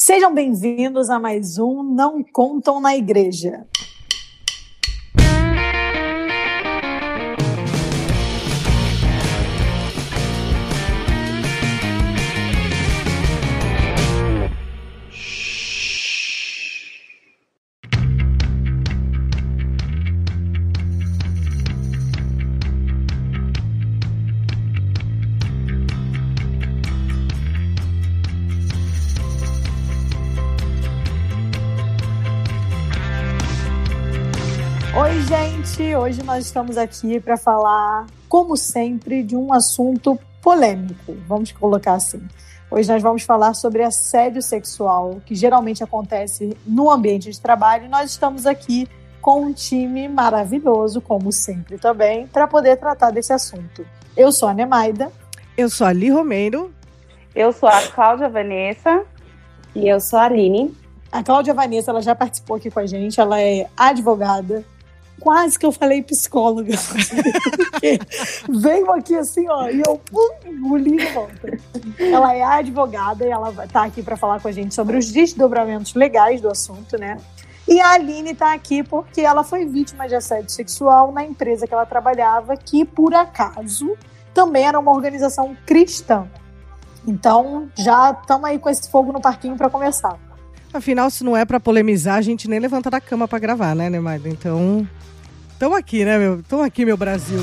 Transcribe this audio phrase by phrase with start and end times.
[0.00, 3.66] Sejam bem-vindos a mais um Não Contam na Igreja.
[36.08, 42.26] Hoje nós estamos aqui para falar, como sempre, de um assunto polêmico, vamos colocar assim.
[42.70, 47.84] Hoje nós vamos falar sobre assédio sexual, que geralmente acontece no ambiente de trabalho.
[47.84, 48.88] E nós estamos aqui
[49.20, 53.84] com um time maravilhoso, como sempre também, para poder tratar desse assunto.
[54.16, 55.12] Eu sou a Nemaida.
[55.58, 56.72] Eu sou a Li Romeiro.
[57.34, 59.04] Eu sou a Cláudia Vanessa.
[59.74, 60.74] E eu sou a Aline.
[61.12, 64.64] A Cláudia Vanessa ela já participou aqui com a gente, ela é advogada,
[65.20, 66.74] quase que eu falei psicóloga.
[68.48, 71.58] veio aqui assim, ó, e eu pum, engoli de volta.
[71.98, 75.94] Ela é advogada e ela tá aqui para falar com a gente sobre os desdobramentos
[75.94, 77.16] legais do assunto, né?
[77.66, 81.74] E a Aline está aqui porque ela foi vítima de assédio sexual na empresa que
[81.74, 83.94] ela trabalhava, que por acaso
[84.32, 86.26] também era uma organização cristã.
[87.06, 90.18] Então, já estamos aí com esse fogo no parquinho para começar.
[90.72, 93.88] Afinal, se não é para polemizar, a gente nem levanta da cama para gravar, né,
[93.88, 94.28] Nemaida?
[94.28, 94.86] Então,
[95.58, 96.38] Estão aqui, né, meu?
[96.38, 97.40] Estão aqui, meu Brasil.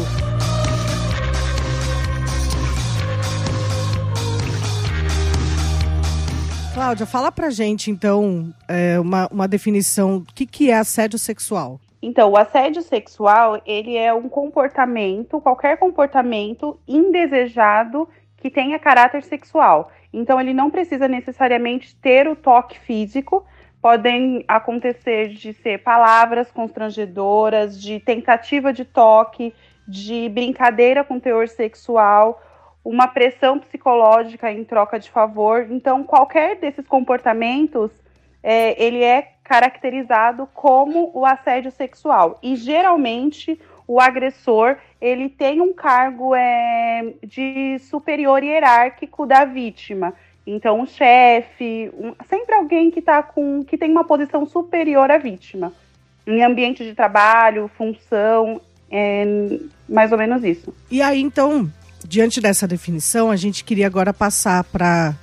[6.74, 10.20] Cláudia, fala pra gente, então, é, uma, uma definição.
[10.20, 11.78] O que, que é assédio sexual?
[12.02, 19.92] Então, o assédio sexual, ele é um comportamento, qualquer comportamento indesejado que tenha caráter sexual.
[20.16, 23.46] Então, ele não precisa necessariamente ter o toque físico,
[23.82, 29.54] podem acontecer de ser palavras constrangedoras, de tentativa de toque,
[29.88, 32.42] de brincadeira com teor sexual,
[32.84, 35.68] uma pressão psicológica em troca de favor.
[35.70, 37.92] Então, qualquer desses comportamentos,
[38.42, 42.40] é, ele é caracterizado como o assédio sexual.
[42.42, 50.14] E geralmente o agressor ele tem um cargo é, de superior hierárquico da vítima.
[50.48, 55.18] Então, um chefe, um, sempre alguém que tá com que tem uma posição superior à
[55.18, 55.74] vítima.
[56.26, 59.26] Em ambiente de trabalho, função, é
[59.88, 60.74] mais ou menos isso.
[60.90, 61.70] E aí, então,
[62.08, 65.16] diante dessa definição, a gente queria agora passar para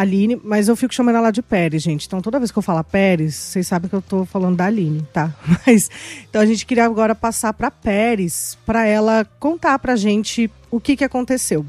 [0.00, 2.06] Aline, mas eu fico chamando ela de Pérez, gente.
[2.06, 5.02] Então, toda vez que eu falo Pérez, vocês sabem que eu tô falando da Aline,
[5.12, 5.34] tá?
[5.66, 5.90] Mas
[6.28, 10.96] então a gente queria agora passar para Pérez, para ela contar pra gente o que
[10.96, 11.64] que aconteceu.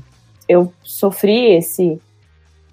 [0.48, 2.00] Eu sofri esse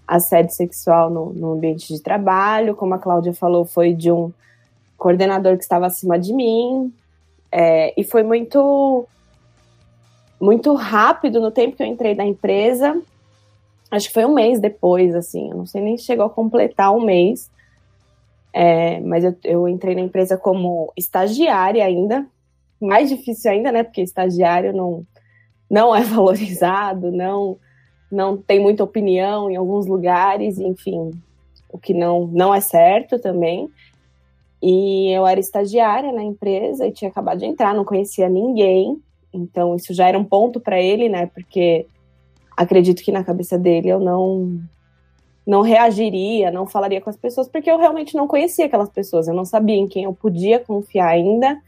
[0.06, 4.32] assédio sexual no, no ambiente de trabalho, como a Cláudia falou, foi de um
[4.96, 6.92] coordenador que estava acima de mim,
[7.52, 9.06] é, e foi muito
[10.40, 13.00] muito rápido no tempo que eu entrei na empresa.
[13.90, 16.94] Acho que foi um mês depois, assim, eu não sei nem se chegou a completar
[16.94, 17.50] um mês.
[18.52, 22.26] É, mas eu, eu, entrei na empresa como estagiária ainda,
[22.80, 23.82] mais difícil ainda, né?
[23.82, 25.06] Porque estagiário não,
[25.70, 27.58] não é valorizado, não
[28.10, 31.10] não tem muita opinião em alguns lugares, enfim,
[31.70, 33.68] o que não, não é certo também.
[34.62, 39.00] E eu era estagiária na empresa e tinha acabado de entrar, não conhecia ninguém,
[39.32, 41.26] então isso já era um ponto para ele, né?
[41.26, 41.86] Porque
[42.58, 44.60] acredito que na cabeça dele eu não
[45.46, 49.34] não reagiria, não falaria com as pessoas, porque eu realmente não conhecia aquelas pessoas, eu
[49.34, 51.58] não sabia em quem eu podia confiar ainda,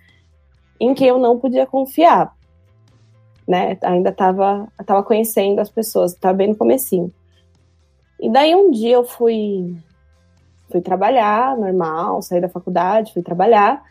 [0.78, 2.30] em quem eu não podia confiar
[3.50, 3.76] né?
[3.82, 7.12] Ainda estava tava conhecendo as pessoas, estava bem no comecinho.
[8.20, 9.76] E daí um dia eu fui
[10.70, 13.82] fui trabalhar, normal, saí da faculdade, fui trabalhar.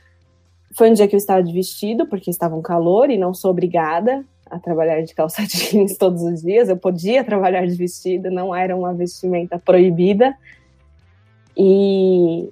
[0.78, 3.52] Foi um dia que eu estava de vestido, porque estava um calor e não sou
[3.52, 6.70] obrigada a trabalhar de calça jeans todos os dias.
[6.70, 10.36] Eu podia trabalhar de vestido, não era uma vestimenta proibida.
[11.56, 12.50] E,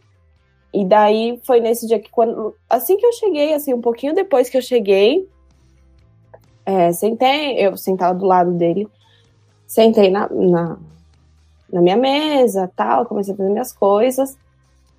[0.73, 4.49] e daí foi nesse dia que quando assim que eu cheguei, assim, um pouquinho depois
[4.49, 5.27] que eu cheguei,
[6.65, 8.87] é, sentei, eu sentava do lado dele,
[9.65, 10.77] sentei na, na,
[11.71, 14.37] na minha mesa, tal, comecei a fazer minhas coisas.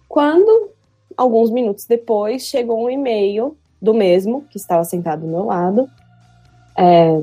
[0.09, 0.71] Quando,
[1.15, 5.89] alguns minutos depois, chegou um e-mail do mesmo, que estava sentado do meu lado,
[6.79, 7.23] é,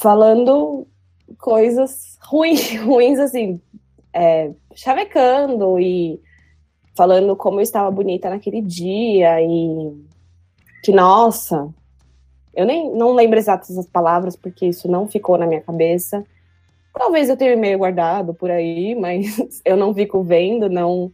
[0.00, 0.86] falando
[1.38, 3.60] coisas ruins, ruins assim,
[4.12, 6.20] é, chavecando e
[6.96, 10.04] falando como eu estava bonita naquele dia e
[10.82, 11.68] que, nossa,
[12.54, 16.24] eu nem não lembro exatas as palavras, porque isso não ficou na minha cabeça.
[16.94, 21.12] Talvez eu tenha um e-mail guardado por aí, mas eu não fico vendo, não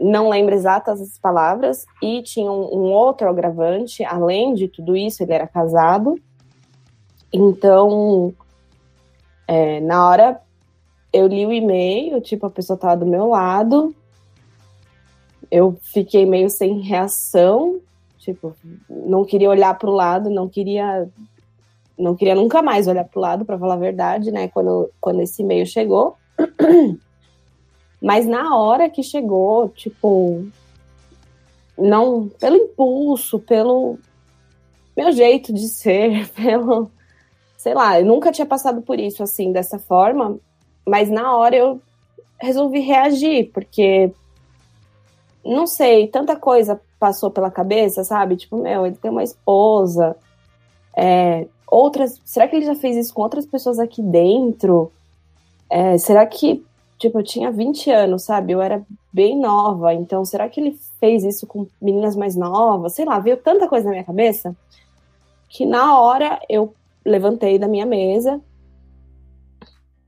[0.00, 1.86] não lembro exatas as palavras.
[2.02, 6.18] E tinha um, um outro agravante, além de tudo isso, ele era casado.
[7.32, 8.32] Então,
[9.46, 10.40] é, na hora
[11.12, 13.94] eu li o e-mail, tipo, a pessoa tava do meu lado.
[15.50, 17.80] Eu fiquei meio sem reação,
[18.18, 18.54] tipo,
[18.88, 21.08] não queria olhar para o lado, não queria
[21.96, 24.48] não queria nunca mais olhar para o lado, para falar a verdade, né?
[24.48, 26.16] Quando, quando esse e-mail chegou.
[28.04, 30.46] Mas na hora que chegou, tipo,
[31.78, 33.98] não, pelo impulso, pelo
[34.94, 36.90] meu jeito de ser, pelo,
[37.56, 40.38] sei lá, eu nunca tinha passado por isso assim, dessa forma,
[40.86, 41.80] mas na hora eu
[42.38, 44.12] resolvi reagir, porque
[45.42, 48.36] não sei, tanta coisa passou pela cabeça, sabe?
[48.36, 50.14] Tipo, meu, ele tem uma esposa,
[50.94, 52.20] é, outras.
[52.22, 54.92] Será que ele já fez isso com outras pessoas aqui dentro?
[55.70, 56.62] É, será que,
[57.08, 58.52] tipo, eu tinha 20 anos, sabe?
[58.52, 62.94] Eu era bem nova, então será que ele fez isso com meninas mais novas?
[62.94, 64.56] Sei lá, veio tanta coisa na minha cabeça
[65.54, 66.74] que na hora eu
[67.04, 68.40] levantei da minha mesa,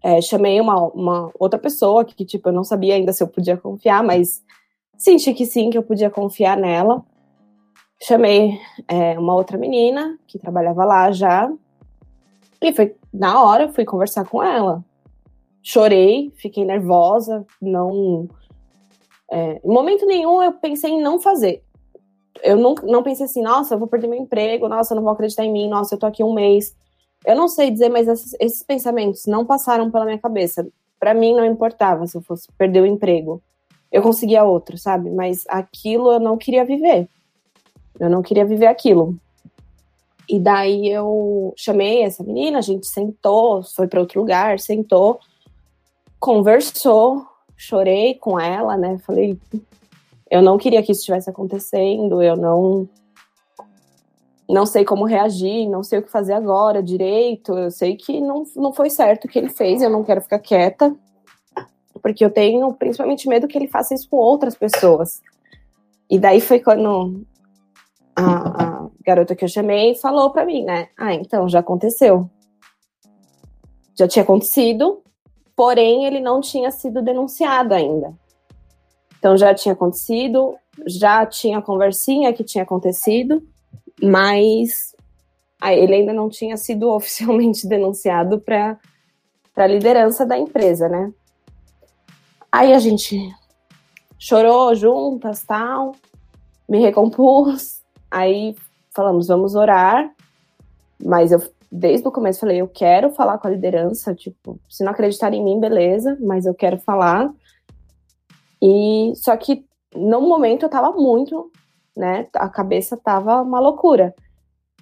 [0.02, 3.56] é, chamei uma, uma outra pessoa que, tipo, eu não sabia ainda se eu podia
[3.56, 4.42] confiar, mas
[4.98, 7.04] senti que sim, que eu podia confiar nela.
[8.02, 8.58] Chamei
[8.88, 11.48] é, uma outra menina que trabalhava lá já.
[12.60, 14.84] E foi na hora fui conversar com ela.
[15.68, 18.28] Chorei, fiquei nervosa, não.
[19.28, 21.60] É, em momento nenhum eu pensei em não fazer.
[22.40, 25.12] Eu não, não pensei assim, nossa, eu vou perder meu emprego, nossa, eu não vou
[25.12, 26.72] acreditar em mim, nossa, eu tô aqui um mês.
[27.24, 30.68] Eu não sei dizer, mas esses, esses pensamentos não passaram pela minha cabeça.
[31.00, 33.42] Para mim não importava se eu fosse perder o emprego.
[33.90, 35.10] Eu conseguia outro, sabe?
[35.10, 37.08] Mas aquilo eu não queria viver.
[37.98, 39.18] Eu não queria viver aquilo.
[40.28, 45.18] E daí eu chamei essa menina, a gente sentou, foi para outro lugar, sentou,
[46.26, 47.24] conversou,
[47.56, 48.98] chorei com ela, né?
[48.98, 49.38] Falei,
[50.28, 52.88] eu não queria que isso estivesse acontecendo, eu não
[54.48, 57.56] não sei como reagir, não sei o que fazer agora direito.
[57.56, 60.40] Eu sei que não, não foi certo o que ele fez, eu não quero ficar
[60.40, 60.96] quieta,
[62.02, 65.22] porque eu tenho principalmente medo que ele faça isso com outras pessoas.
[66.10, 67.24] E daí foi quando
[68.16, 70.88] a, a garota que eu chamei falou para mim, né?
[70.98, 72.28] Ah, então já aconteceu.
[73.96, 75.02] Já tinha acontecido,
[75.56, 78.14] porém ele não tinha sido denunciado ainda.
[79.18, 80.54] Então já tinha acontecido,
[80.86, 83.42] já tinha conversinha que tinha acontecido,
[84.00, 84.94] mas
[85.64, 88.78] ele ainda não tinha sido oficialmente denunciado para
[89.56, 91.12] a liderança da empresa, né?
[92.52, 93.18] Aí a gente
[94.18, 95.96] chorou juntas, tal,
[96.68, 97.76] me recompus,
[98.10, 98.56] Aí
[98.94, 100.10] falamos, vamos orar.
[101.04, 104.14] Mas eu, desde o começo, falei, eu quero falar com a liderança.
[104.14, 107.32] Tipo, se não acreditar em mim, beleza, mas eu quero falar.
[108.62, 109.64] E só que
[109.94, 111.50] no momento eu tava muito,
[111.96, 112.26] né?
[112.34, 114.14] A cabeça tava uma loucura.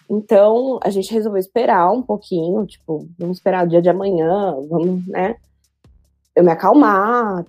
[0.09, 5.07] Então a gente resolveu esperar um pouquinho, tipo, vamos esperar o dia de amanhã, vamos,
[5.07, 5.37] né?
[6.35, 7.47] Eu me acalmar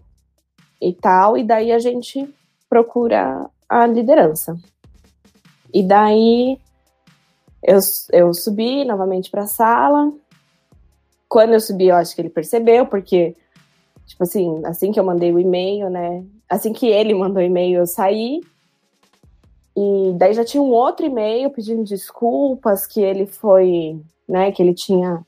[0.82, 2.34] e tal, e daí a gente
[2.70, 4.56] procura a liderança.
[5.74, 6.60] E daí
[7.66, 7.80] eu,
[8.12, 10.14] eu subi novamente para a sala.
[11.28, 13.36] Quando eu subi, eu acho que ele percebeu, porque,
[14.06, 16.24] tipo assim, assim que eu mandei o e-mail, né?
[16.48, 18.42] Assim que ele mandou o e-mail, eu saí.
[19.76, 24.00] E daí já tinha um outro e-mail pedindo desculpas, que ele foi,
[24.30, 25.26] né, que ele tinha,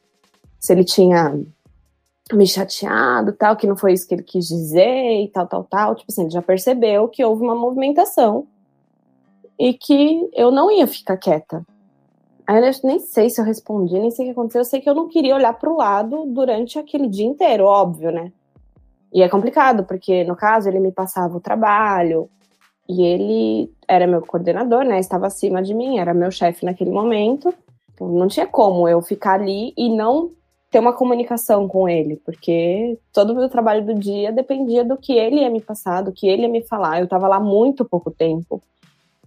[0.59, 1.37] se ele tinha
[2.31, 5.95] me chateado, tal, que não foi isso que ele quis dizer e tal, tal, tal.
[5.95, 8.47] Tipo assim, ele já percebeu que houve uma movimentação
[9.59, 11.65] e que eu não ia ficar quieta.
[12.47, 14.61] Aí eu nem sei se eu respondi, nem sei o que aconteceu.
[14.61, 18.09] Eu sei que eu não queria olhar para o lado durante aquele dia inteiro, óbvio,
[18.09, 18.31] né?
[19.13, 22.29] E é complicado, porque no caso ele me passava o trabalho
[22.87, 24.97] e ele era meu coordenador, né?
[24.97, 27.53] Estava acima de mim, era meu chefe naquele momento.
[27.93, 30.31] Então não tinha como eu ficar ali e não
[30.71, 35.13] ter uma comunicação com ele, porque todo o meu trabalho do dia dependia do que
[35.13, 36.99] ele ia me passar, do que ele ia me falar.
[36.99, 38.61] Eu estava lá muito pouco tempo.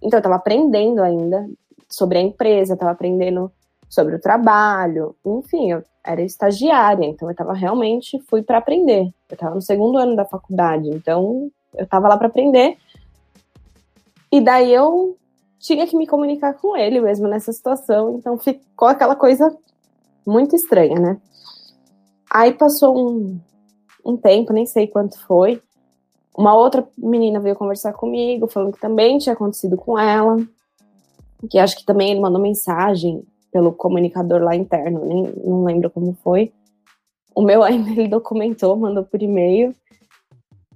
[0.01, 1.47] Então, eu estava aprendendo ainda
[1.91, 3.51] sobre a empresa, estava aprendendo
[3.89, 9.13] sobre o trabalho, enfim, eu era estagiária, então eu estava realmente fui para aprender.
[9.29, 12.77] Eu estava no segundo ano da faculdade, então eu estava lá para aprender.
[14.31, 15.17] E daí eu
[15.59, 19.55] tinha que me comunicar com ele mesmo nessa situação, então ficou aquela coisa
[20.25, 21.21] muito estranha, né?
[22.31, 23.39] Aí passou um,
[24.05, 25.61] um tempo, nem sei quanto foi,
[26.35, 30.37] uma outra menina veio conversar comigo, falando que também tinha acontecido com ela,
[31.49, 36.13] que acho que também ele mandou mensagem pelo comunicador lá interno, nem não lembro como
[36.23, 36.51] foi.
[37.35, 39.75] O meu ainda ele documentou, mandou por e-mail.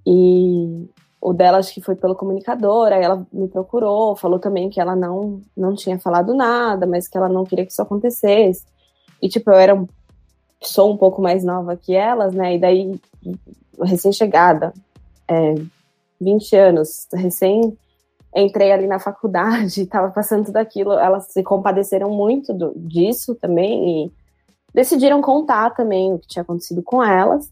[0.05, 0.87] E
[1.19, 4.95] o dela acho que foi pelo comunicador, aí ela me procurou, falou também que ela
[4.95, 8.63] não, não tinha falado nada, mas que ela não queria que isso acontecesse.
[9.19, 9.85] E, tipo, eu era,
[10.61, 13.01] sou um pouco mais nova que elas, né, e daí,
[13.81, 14.71] recém-chegada,
[15.27, 15.55] é,
[16.21, 17.75] 20 anos, recém
[18.35, 24.05] entrei ali na faculdade, estava passando tudo aquilo, elas se compadeceram muito do, disso também
[24.05, 24.11] e
[24.73, 27.49] decidiram contar também o que tinha acontecido com elas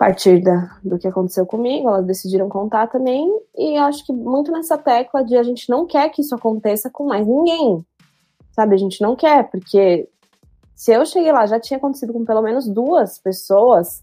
[0.00, 4.78] partir da, do que aconteceu comigo, elas decidiram contar também, e acho que muito nessa
[4.78, 7.84] tecla de a gente não quer que isso aconteça com mais ninguém,
[8.50, 8.74] sabe?
[8.74, 10.08] A gente não quer, porque
[10.74, 14.02] se eu cheguei lá, já tinha acontecido com pelo menos duas pessoas,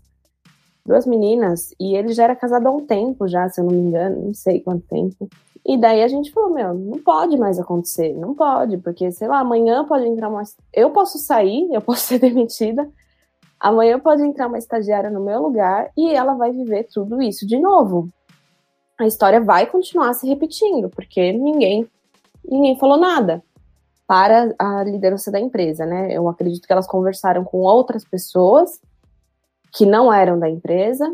[0.86, 3.88] duas meninas, e ele já era casado há um tempo já, se eu não me
[3.88, 5.28] engano, não sei quanto tempo.
[5.68, 9.40] E daí a gente falou, meu, não pode mais acontecer, não pode, porque, sei lá,
[9.40, 10.42] amanhã pode entrar uma...
[10.74, 12.90] Eu posso sair, eu posso ser demitida,
[13.60, 17.60] Amanhã pode entrar uma estagiária no meu lugar e ela vai viver tudo isso de
[17.60, 18.08] novo.
[19.00, 21.88] A história vai continuar se repetindo, porque ninguém
[22.46, 23.44] ninguém falou nada
[24.06, 26.14] para a liderança da empresa, né?
[26.14, 28.80] Eu acredito que elas conversaram com outras pessoas
[29.74, 31.14] que não eram da empresa,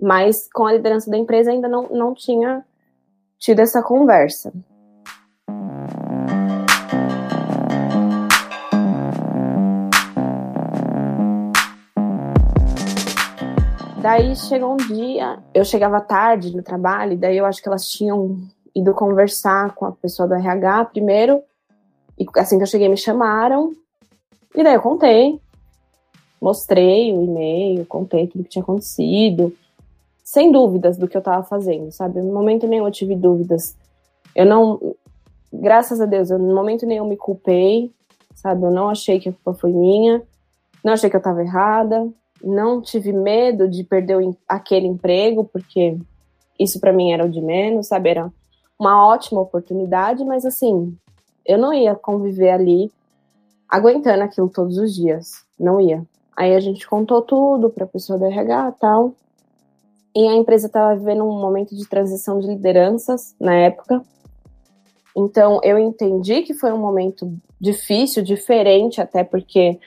[0.00, 2.64] mas com a liderança da empresa ainda não, não tinha
[3.44, 4.50] tido essa conversa.
[14.00, 18.38] Daí chegou um dia, eu chegava tarde no trabalho, daí eu acho que elas tinham
[18.74, 21.42] ido conversar com a pessoa do RH primeiro,
[22.18, 23.72] e assim que eu cheguei me chamaram,
[24.54, 25.38] e daí eu contei,
[26.40, 29.54] mostrei o e-mail, contei tudo que tinha acontecido,
[30.24, 32.22] sem dúvidas do que eu estava fazendo, sabe?
[32.22, 33.76] No momento nenhum eu tive dúvidas.
[34.34, 34.96] Eu não,
[35.52, 37.92] graças a Deus, eu, no momento nenhum me culpei,
[38.34, 38.64] sabe?
[38.64, 40.22] Eu não achei que a culpa foi minha,
[40.82, 42.08] não achei que eu estava errada,
[42.42, 45.98] não tive medo de perder aquele emprego, porque
[46.58, 48.08] isso para mim era o de menos, sabe?
[48.08, 48.32] Era
[48.78, 50.96] uma ótima oportunidade, mas assim,
[51.44, 52.90] eu não ia conviver ali
[53.68, 56.02] aguentando aquilo todos os dias, não ia.
[56.34, 59.14] Aí a gente contou tudo para a pessoa do RH tal.
[60.14, 64.02] E a empresa estava vivendo um momento de transição de lideranças na época.
[65.16, 69.78] Então eu entendi que foi um momento difícil, diferente, até porque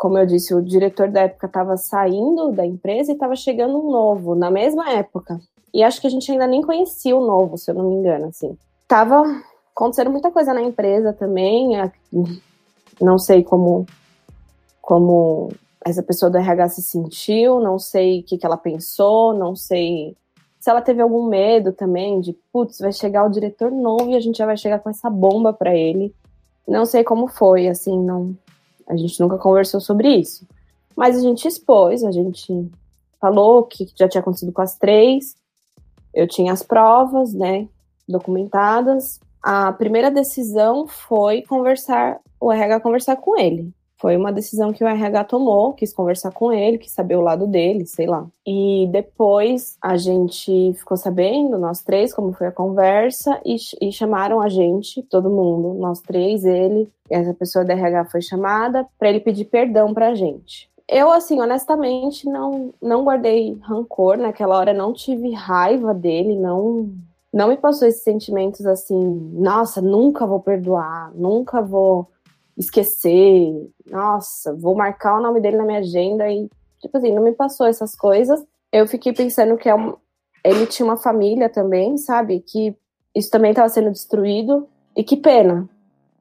[0.00, 3.90] como eu disse, o diretor da época estava saindo da empresa e estava chegando um
[3.90, 5.38] novo na mesma época.
[5.74, 8.28] E acho que a gente ainda nem conhecia o novo, se eu não me engano,
[8.28, 8.56] assim.
[8.88, 9.22] Tava
[9.76, 11.72] acontecendo muita coisa na empresa também,
[12.98, 13.84] não sei como
[14.80, 15.52] como
[15.84, 20.16] essa pessoa do RH se sentiu, não sei o que, que ela pensou, não sei
[20.58, 24.20] se ela teve algum medo também de, putz, vai chegar o diretor novo e a
[24.20, 26.14] gente já vai chegar com essa bomba para ele.
[26.68, 28.36] Não sei como foi, assim, não
[28.86, 30.46] a gente nunca conversou sobre isso.
[30.96, 32.70] Mas a gente expôs, a gente
[33.20, 35.36] falou que já tinha acontecido com as três.
[36.12, 37.68] Eu tinha as provas, né,
[38.08, 39.20] documentadas.
[39.40, 43.72] A primeira decisão foi conversar, o RH conversar com ele.
[44.00, 47.46] Foi uma decisão que o RH tomou, quis conversar com ele, quis saber o lado
[47.46, 48.26] dele, sei lá.
[48.46, 54.40] E depois a gente ficou sabendo, nós três, como foi a conversa, e, e chamaram
[54.40, 59.20] a gente, todo mundo, nós três, ele, essa pessoa da RH foi chamada, para ele
[59.20, 60.70] pedir perdão pra gente.
[60.88, 66.90] Eu, assim, honestamente, não, não guardei rancor naquela hora, não tive raiva dele, não
[67.32, 72.08] não me passou esses sentimentos assim, nossa, nunca vou perdoar, nunca vou
[72.60, 76.48] esquecer, nossa, vou marcar o nome dele na minha agenda e,
[76.80, 78.44] tipo assim, não me passou essas coisas.
[78.70, 79.94] Eu fiquei pensando que é um,
[80.44, 82.40] ele tinha uma família também, sabe?
[82.40, 82.76] Que
[83.14, 84.68] isso também estava sendo destruído.
[84.96, 85.68] E que pena.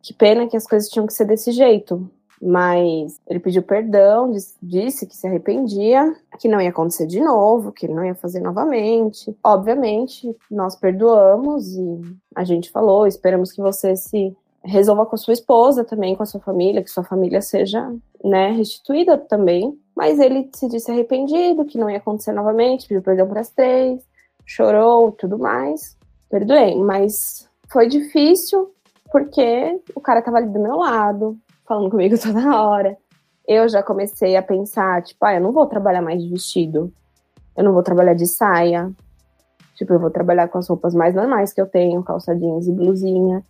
[0.02, 2.10] Que pena que as coisas tinham que ser desse jeito.
[2.42, 4.32] Mas ele pediu perdão,
[4.64, 8.40] disse que se arrependia, que não ia acontecer de novo, que ele não ia fazer
[8.40, 9.36] novamente.
[9.44, 12.02] Obviamente, nós perdoamos e
[12.34, 16.40] a gente falou, esperamos que você se resolva com sua esposa também, com a sua
[16.42, 19.78] família, que sua família seja, né, restituída também.
[19.96, 24.02] Mas ele se disse arrependido, que não ia acontecer novamente, pediu perdão para as três,
[24.46, 25.98] chorou, tudo mais.
[26.30, 28.72] Perdoei, mas foi difícil
[29.12, 31.38] porque o cara tava ali do meu lado,
[31.68, 32.98] falando comigo toda hora.
[33.48, 36.94] Eu já comecei a pensar, tipo, ah, eu não vou trabalhar mais de vestido.
[37.58, 38.92] Eu não vou trabalhar de saia.
[39.76, 42.72] Tipo, eu vou trabalhar com as roupas mais normais que eu tenho, calça jeans e
[42.72, 43.44] blusinha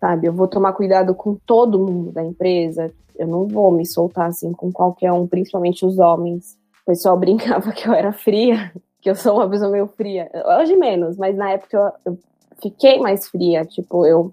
[0.00, 0.26] sabe?
[0.26, 2.92] Eu vou tomar cuidado com todo mundo da empresa.
[3.16, 6.56] Eu não vou me soltar assim com qualquer um, principalmente os homens.
[6.82, 10.30] O pessoal brincava que eu era fria, que eu sou uma pessoa meio fria.
[10.60, 12.18] Hoje menos, mas na época eu, eu
[12.60, 13.64] fiquei mais fria.
[13.64, 14.32] Tipo, eu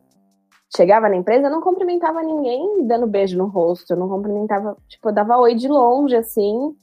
[0.75, 5.09] chegava na empresa, eu não cumprimentava ninguém dando beijo no rosto, eu não cumprimentava, tipo,
[5.09, 6.75] eu dava oi de longe, assim,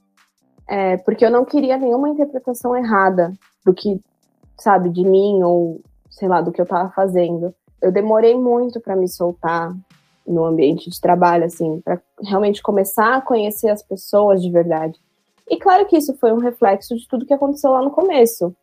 [0.66, 3.32] é, porque eu não queria nenhuma interpretação errada
[3.64, 4.00] do que,
[4.58, 7.54] sabe, de mim ou, sei lá, do que eu tava fazendo.
[7.82, 9.76] Eu demorei muito para me soltar
[10.26, 14.98] no ambiente de trabalho, assim, para realmente começar a conhecer as pessoas de verdade.
[15.50, 18.54] E claro que isso foi um reflexo de tudo que aconteceu lá no começo.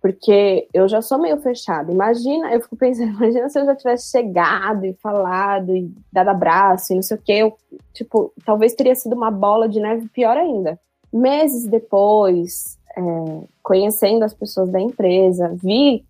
[0.00, 1.92] Porque eu já sou meio fechada.
[1.92, 6.92] Imagina, eu fico pensando, imagina se eu já tivesse chegado e falado e dado abraço
[6.92, 7.32] e não sei o quê.
[7.32, 7.56] Eu,
[7.92, 10.78] tipo, talvez teria sido uma bola de neve pior ainda.
[11.12, 13.00] Meses depois, é,
[13.62, 16.04] conhecendo as pessoas da empresa, vi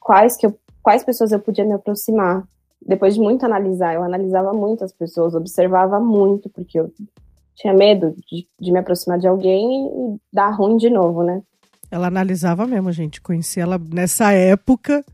[0.00, 2.46] quais, que eu, quais pessoas eu podia me aproximar.
[2.86, 6.92] Depois de muito analisar, eu analisava muito as pessoas, observava muito, porque eu
[7.54, 11.42] tinha medo de, de me aproximar de alguém e dar ruim de novo, né?
[11.90, 13.20] Ela analisava mesmo, gente.
[13.20, 15.04] Conheci ela nessa época.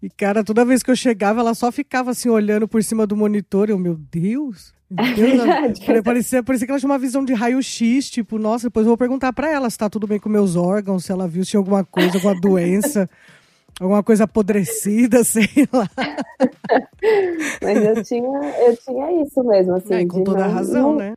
[0.00, 3.16] E, cara, toda vez que eu chegava, ela só ficava assim, olhando por cima do
[3.16, 3.70] monitor.
[3.70, 4.72] Eu, meu Deus.
[4.88, 8.86] Meu Deus ela, parecia, parecia que ela tinha uma visão de raio-x, tipo, nossa, depois
[8.86, 11.44] eu vou perguntar para ela se tá tudo bem com meus órgãos, se ela viu
[11.44, 13.10] se tinha alguma coisa, alguma doença,
[13.80, 15.88] alguma coisa apodrecida, sei lá.
[17.62, 19.94] Mas eu tinha, eu tinha isso mesmo, assim.
[19.94, 21.14] É, com toda não, razão, não, né?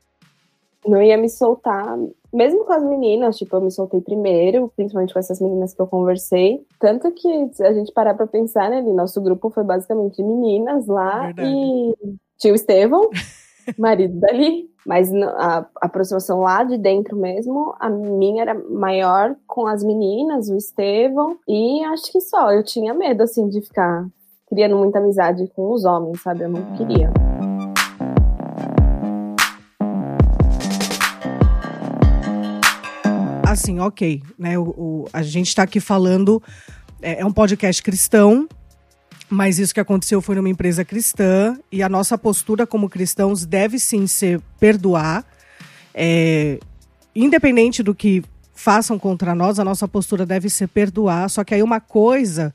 [0.86, 1.98] Não ia me soltar
[2.32, 5.88] mesmo com as meninas, tipo, eu me soltei primeiro, principalmente com essas meninas que eu
[5.88, 6.64] conversei.
[6.80, 10.86] Tanto que, se a gente parar pra pensar, né, nosso grupo foi basicamente de meninas
[10.86, 11.50] lá Verdade.
[11.50, 13.10] e tio Estevão,
[13.78, 14.70] marido dali.
[14.86, 20.56] Mas a, aproximação lá de dentro mesmo, a minha era maior com as meninas, o
[20.56, 22.52] Estevão, e acho que só.
[22.52, 24.08] Eu tinha medo, assim, de ficar
[24.48, 26.44] criando muita amizade com os homens, sabe?
[26.44, 27.12] Eu não queria.
[33.60, 34.58] assim, ok, né?
[34.58, 36.42] O, o a gente está aqui falando,
[37.02, 38.48] é, é um podcast cristão,
[39.30, 43.78] mas isso que aconteceu foi numa empresa cristã e a nossa postura como cristãos deve
[43.78, 45.24] sim ser perdoar,
[45.94, 46.60] é,
[47.16, 48.24] independente do que
[48.56, 51.30] façam contra nós, a nossa postura deve ser perdoar.
[51.30, 52.54] Só que aí uma coisa,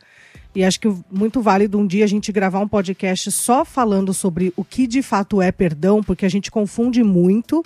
[0.54, 4.52] e acho que muito válido um dia a gente gravar um podcast só falando sobre
[4.56, 7.64] o que de fato é perdão, porque a gente confunde muito.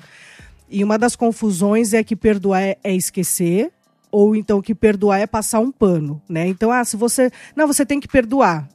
[0.70, 3.72] E uma das confusões é que perdoar é, é esquecer,
[4.10, 6.46] ou então que perdoar é passar um pano, né?
[6.46, 7.30] Então, ah, se você.
[7.56, 8.68] Não, você tem que perdoar.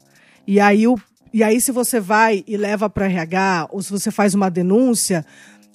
[0.45, 0.97] E aí, o,
[1.33, 5.25] e aí se você vai e leva para RH, ou se você faz uma denúncia,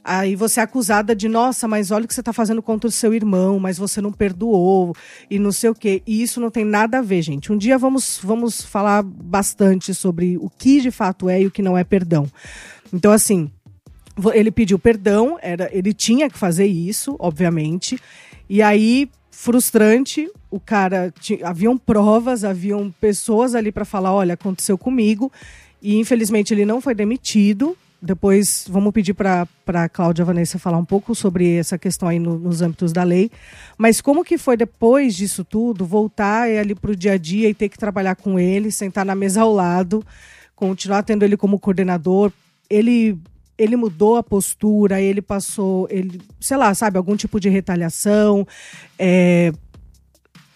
[0.05, 2.93] aí você é acusada de, nossa, mas olha o que você está fazendo contra o
[2.93, 4.95] seu irmão, mas você não perdoou,
[5.31, 6.03] e não sei o quê.
[6.07, 7.53] E isso não tem nada a ver, gente.
[7.53, 11.63] Um dia vamos, vamos falar bastante sobre o que de fato é e o que
[11.63, 12.27] não é perdão.
[12.93, 13.51] Então, assim,
[14.35, 17.99] ele pediu perdão, era, ele tinha que fazer isso, obviamente.
[18.49, 24.77] E aí, frustrante, o cara tinha, haviam provas, haviam pessoas ali para falar, olha, aconteceu
[24.77, 25.31] comigo.
[25.81, 27.79] E infelizmente ele não foi demitido.
[28.03, 32.37] Depois vamos pedir para a Cláudia Vanessa falar um pouco sobre essa questão aí no,
[32.37, 33.31] nos âmbitos da lei.
[33.79, 37.55] Mas como que foi depois disso tudo, voltar ali para o dia a dia e
[37.55, 40.05] ter que trabalhar com ele, sentar na mesa ao lado,
[40.57, 42.33] continuar tendo ele como coordenador?
[42.69, 43.17] Ele
[43.59, 48.47] ele mudou a postura, ele passou, ele, sei lá, sabe, algum tipo de retaliação,
[48.97, 49.53] é,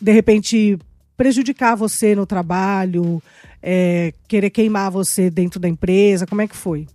[0.00, 0.78] de repente
[1.16, 3.20] prejudicar você no trabalho,
[3.60, 6.86] é, querer queimar você dentro da empresa, como é que foi?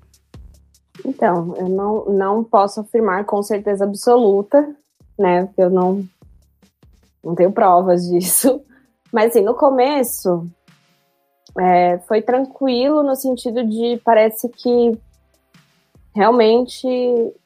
[1.06, 4.76] Então, eu não, não posso afirmar com certeza absoluta,
[5.20, 6.08] né, eu não,
[7.24, 8.62] não tenho provas disso,
[9.12, 10.50] mas assim, no começo
[11.60, 14.98] é, foi tranquilo no sentido de parece que
[16.17, 16.88] realmente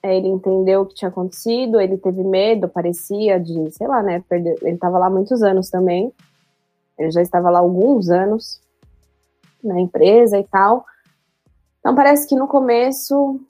[0.01, 4.23] é, ele entendeu o que tinha acontecido, ele teve medo, parecia de, sei lá, né,
[4.29, 6.09] perder, ele estava lá muitos anos também,
[6.97, 8.61] ele já estava lá alguns anos
[9.61, 10.85] na empresa e tal.
[11.79, 13.41] Então parece que no começo,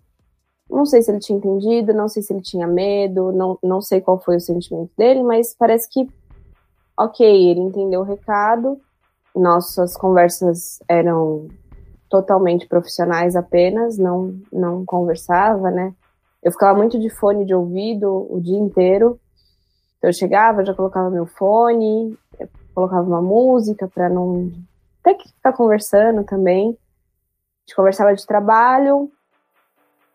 [0.67, 4.01] não sei se ele tinha entendido, não sei se ele tinha medo, não, não sei
[4.01, 6.09] qual foi o sentimento dele, mas parece que,
[6.97, 8.81] ok, ele entendeu o recado,
[9.35, 11.47] nossas conversas eram
[12.11, 15.93] totalmente profissionais apenas, não, não conversava, né?
[16.43, 19.17] Eu ficava muito de fone de ouvido o dia inteiro.
[19.97, 22.17] Então, eu chegava, já colocava meu fone,
[22.75, 24.51] colocava uma música para não
[25.01, 26.69] ter que ficar conversando também.
[26.69, 29.09] A gente conversava de trabalho.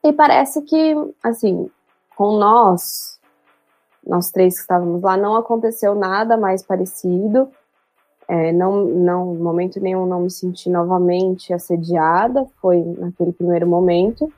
[0.04, 1.70] E parece que, assim,
[2.14, 3.18] com nós,
[4.06, 7.50] nós três que estávamos lá, não aconteceu nada mais parecido.
[8.28, 14.32] É, não, não, momento nenhum não me senti novamente assediada, foi naquele primeiro momento.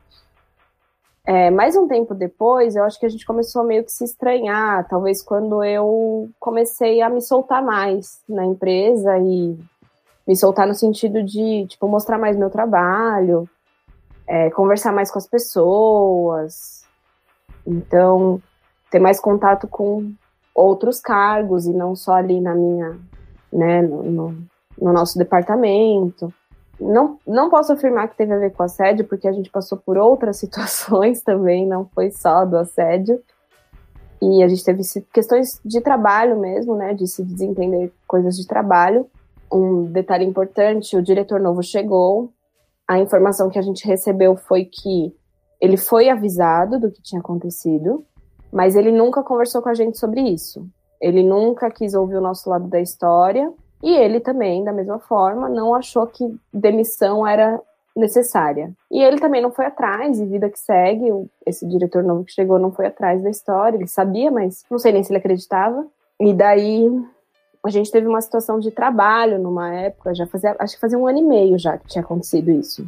[1.24, 4.86] É, mais um tempo depois, eu acho que a gente começou meio que se estranhar,
[4.88, 9.58] talvez quando eu comecei a me soltar mais na empresa e
[10.26, 13.48] Me soltar no sentido de, tipo, mostrar mais meu trabalho,
[14.26, 16.84] é, conversar mais com as pessoas.
[17.66, 18.40] Então,
[18.90, 20.12] ter mais contato com
[20.54, 22.98] outros cargos e não só ali na minha,
[23.52, 24.38] né, no, no,
[24.80, 26.32] no nosso departamento.
[26.80, 29.98] Não, não posso afirmar que teve a ver com assédio, porque a gente passou por
[29.98, 33.20] outras situações também, não foi só do assédio.
[34.20, 34.82] E a gente teve
[35.12, 39.06] questões de trabalho mesmo, né, de se desentender coisas de trabalho.
[39.50, 42.32] Um detalhe importante, o diretor novo chegou,
[42.86, 45.14] a informação que a gente recebeu foi que
[45.60, 48.04] ele foi avisado do que tinha acontecido,
[48.52, 50.66] mas ele nunca conversou com a gente sobre isso.
[51.00, 55.48] Ele nunca quis ouvir o nosso lado da história e ele também, da mesma forma,
[55.48, 57.60] não achou que demissão era
[57.94, 58.72] necessária.
[58.90, 61.10] E ele também não foi atrás, e vida que segue,
[61.44, 64.92] esse diretor novo que chegou não foi atrás da história, ele sabia, mas não sei
[64.92, 65.86] nem se ele acreditava.
[66.20, 66.90] E daí
[67.64, 71.06] a gente teve uma situação de trabalho numa época, já fazia, acho que fazia um
[71.06, 72.86] ano e meio já que tinha acontecido isso.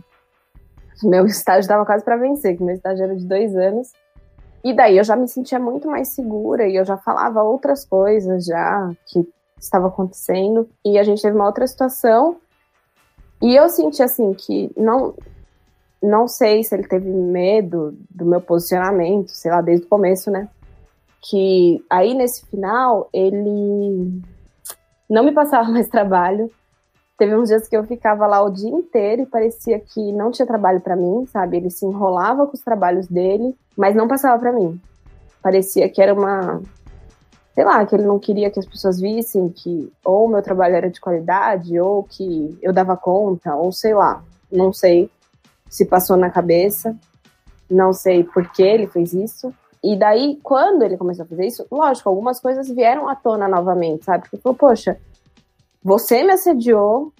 [1.02, 3.92] Meu estágio estava quase para vencer, que meu estágio era de dois anos.
[4.62, 8.44] E daí eu já me sentia muito mais segura e eu já falava outras coisas
[8.44, 9.26] já que
[9.58, 10.68] estava acontecendo.
[10.84, 12.36] E a gente teve uma outra situação
[13.40, 15.14] e eu senti assim que não
[16.02, 20.48] não sei se ele teve medo do meu posicionamento, sei lá, desde o começo, né?
[21.20, 24.22] Que aí nesse final ele
[25.08, 26.50] não me passava mais trabalho.
[27.20, 30.46] Teve uns dias que eu ficava lá o dia inteiro e parecia que não tinha
[30.46, 31.58] trabalho para mim, sabe?
[31.58, 34.80] Ele se enrolava com os trabalhos dele, mas não passava para mim.
[35.42, 36.62] Parecia que era uma
[37.54, 40.88] sei lá, que ele não queria que as pessoas vissem que ou meu trabalho era
[40.88, 45.10] de qualidade, ou que eu dava conta, ou sei lá, não sei
[45.68, 46.96] se passou na cabeça,
[47.70, 49.52] não sei por que ele fez isso.
[49.84, 54.06] E daí, quando ele começou a fazer isso, lógico, algumas coisas vieram à tona novamente,
[54.06, 54.22] sabe?
[54.22, 54.96] Porque falou, poxa,
[55.82, 57.12] você me assediou,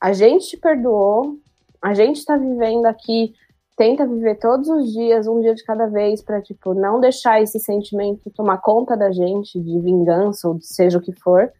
[0.00, 1.36] a gente te perdoou,
[1.82, 3.32] a gente tá vivendo aqui,
[3.76, 7.58] tenta viver todos os dias, um dia de cada vez, para tipo, não deixar esse
[7.58, 11.52] sentimento tomar conta da gente, de vingança, ou seja o que for.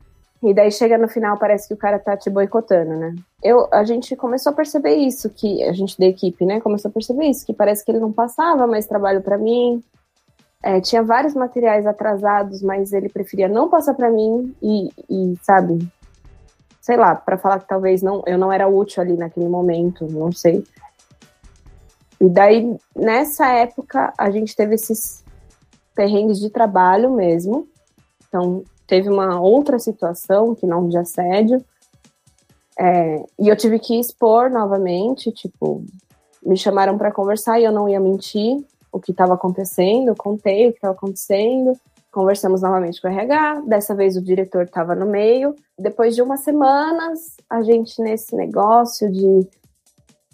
[0.42, 3.14] E daí chega no final, parece que o cara tá te boicotando, né?
[3.42, 6.92] Eu, a gente começou a perceber isso, que a gente da equipe, né, começou a
[6.92, 9.82] perceber isso, que parece que ele não passava mais trabalho para mim,
[10.62, 15.78] é, tinha vários materiais atrasados, mas ele preferia não passar para mim e, e, sabe,
[16.86, 20.30] sei lá, para falar que talvez não, eu não era útil ali naquele momento, não
[20.30, 20.64] sei.
[22.20, 25.24] E daí, nessa época, a gente teve esses
[25.96, 27.66] perrengues de trabalho mesmo.
[28.28, 31.60] Então, teve uma outra situação que não de assédio.
[32.78, 35.84] É, e eu tive que expor novamente, tipo,
[36.40, 40.70] me chamaram para conversar e eu não ia mentir o que estava acontecendo, contei o
[40.70, 41.72] que estava acontecendo,
[42.16, 45.54] conversamos novamente com o RH, dessa vez o diretor estava no meio.
[45.78, 49.46] Depois de umas semanas, a gente nesse negócio de o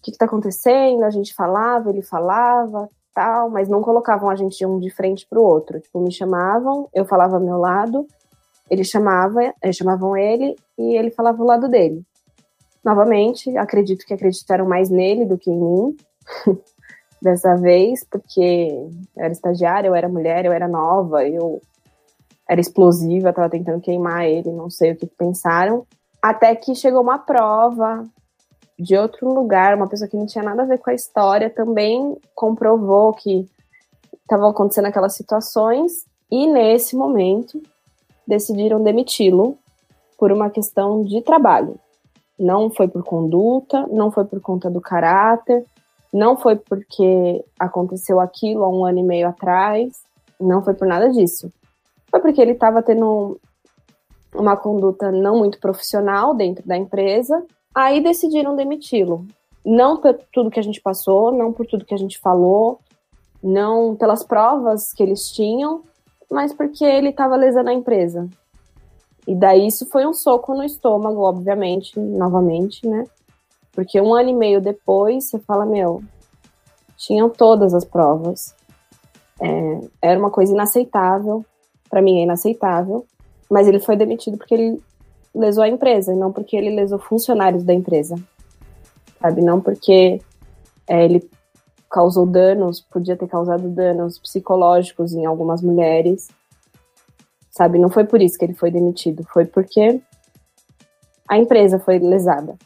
[0.01, 4.79] que está acontecendo, a gente falava, ele falava, tal, mas não colocavam a gente um
[4.79, 5.81] de frente para o outro.
[5.81, 8.07] Tipo, me chamavam, eu falava ao meu lado,
[8.71, 12.01] ele chamava, eles chamavam ele e ele falava o lado dele.
[12.85, 15.97] Novamente, acredito que acreditaram mais nele do que em mim.
[17.21, 18.69] dessa vez, porque
[19.17, 21.63] eu era estagiária, eu era mulher, eu era nova, eu
[22.53, 25.87] era explosiva, estava tentando queimar ele, não sei o que pensaram.
[26.21, 28.07] Até que chegou uma prova
[28.79, 32.15] de outro lugar, uma pessoa que não tinha nada a ver com a história, também
[32.35, 33.49] comprovou que
[34.21, 37.59] estavam acontecendo aquelas situações e nesse momento
[38.29, 39.57] decidiram demiti-lo
[40.19, 41.77] por uma questão de trabalho.
[42.39, 45.65] Não foi por conduta, não foi por conta do caráter,
[46.13, 50.03] não foi porque aconteceu aquilo há um ano e meio atrás,
[50.39, 51.51] não foi por nada disso.
[52.13, 53.41] Foi porque ele estava tendo
[54.35, 57.43] uma conduta não muito profissional dentro da empresa,
[57.75, 59.27] aí decidiram demiti-lo.
[59.65, 62.79] Não por tudo que a gente passou, não por tudo que a gente falou,
[63.43, 65.83] não pelas provas que eles tinham,
[66.31, 68.29] mas porque ele estava lesando a empresa.
[69.27, 73.05] E daí isso foi um soco no estômago, obviamente, novamente, né?
[73.73, 76.03] Porque um ano e meio depois, você fala, meu,
[76.97, 78.55] tinham todas as provas.
[79.41, 81.45] É, era uma coisa inaceitável.
[81.93, 83.05] Para mim é inaceitável.
[83.51, 84.83] Mas ele foi demitido porque ele
[85.35, 88.17] lesou a empresa, não porque ele lesou funcionários da empresa.
[89.21, 89.43] Sabe?
[89.43, 90.21] Não porque
[90.89, 91.31] é, ele
[91.91, 96.29] causou danos, podia ter causado danos psicológicos em algumas mulheres.
[97.51, 97.79] Sabe?
[97.79, 99.23] Não foi por isso que ele foi demitido.
[99.33, 100.01] Foi porque
[101.29, 102.57] a empresa foi lesada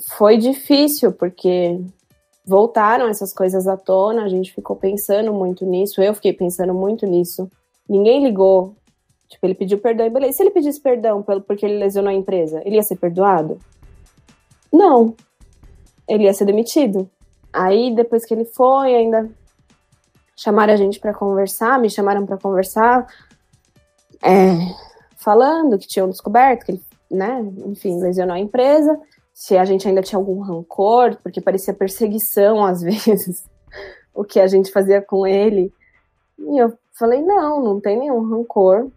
[0.00, 1.80] foi difícil, porque
[2.44, 7.06] voltaram essas coisas à tona, a gente ficou pensando muito nisso, eu fiquei pensando muito
[7.06, 7.50] nisso.
[7.88, 8.74] Ninguém ligou.
[9.28, 10.36] Tipo, ele pediu perdão e beleza.
[10.36, 13.58] Se ele pedisse perdão pelo, porque ele lesionou a empresa, ele ia ser perdoado?
[14.72, 15.14] Não.
[16.08, 17.10] Ele ia ser demitido.
[17.52, 19.30] Aí, depois que ele foi, ainda
[20.36, 23.06] chamaram a gente para conversar, me chamaram para conversar,
[24.22, 24.52] é,
[25.16, 29.00] falando que tinham descoberto que ele, né, enfim, lesionou a empresa,
[29.32, 33.44] se a gente ainda tinha algum rancor, porque parecia perseguição às vezes,
[34.14, 35.72] o que a gente fazia com ele.
[36.38, 38.88] E eu falei: não, não tem nenhum rancor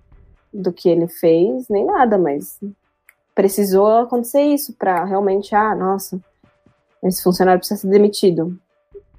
[0.53, 2.59] do que ele fez, nem nada, mas
[3.35, 6.19] precisou acontecer isso para realmente, ah, nossa,
[7.03, 8.57] esse funcionário precisa ser demitido.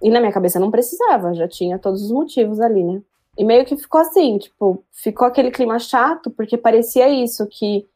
[0.03, 3.01] E na minha cabeça não precisava, já tinha todos os motivos ali, né?
[3.39, 7.87] E meio que ficou assim, tipo, ficou aquele clima chato, porque parecia isso, que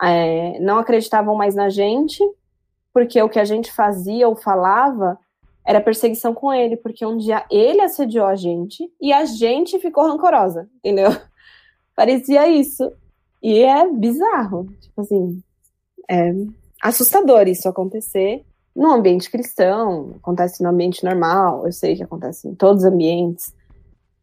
[0.00, 2.22] é, não acreditavam mais na gente,
[2.92, 5.18] porque o que a gente fazia ou falava
[5.66, 10.06] era perseguição com ele, porque um dia ele assediou a gente e a gente ficou
[10.06, 11.10] rancorosa, entendeu?
[11.96, 12.92] Parecia isso.
[13.42, 15.42] E é bizarro, tipo assim,
[16.10, 16.32] é
[16.82, 22.54] assustador isso acontecer no ambiente cristão, acontece no ambiente normal, eu sei que acontece em
[22.54, 23.54] todos os ambientes,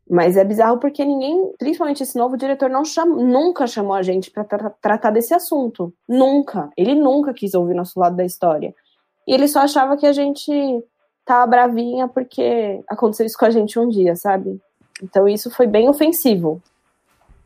[0.10, 4.30] mas é bizarro porque ninguém, principalmente esse novo diretor, não cham, nunca chamou a gente
[4.30, 5.94] para tra tratar desse assunto.
[6.06, 6.70] Nunca.
[6.76, 8.76] Ele nunca quis ouvir nosso lado da história.
[9.26, 10.52] E ele só achava que a gente
[11.26, 14.60] tava bravinha porque aconteceu isso com a gente um dia, sabe?
[15.02, 16.62] Então isso foi bem ofensivo.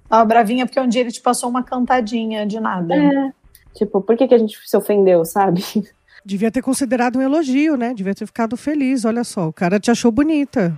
[0.09, 2.95] Tava bravinha porque um dia ele te passou uma cantadinha de nada.
[2.95, 3.31] É.
[3.73, 5.63] Tipo, por que, que a gente se ofendeu, sabe?
[6.25, 7.93] Devia ter considerado um elogio, né?
[7.93, 9.05] Devia ter ficado feliz.
[9.05, 10.73] Olha só, o cara te achou bonita.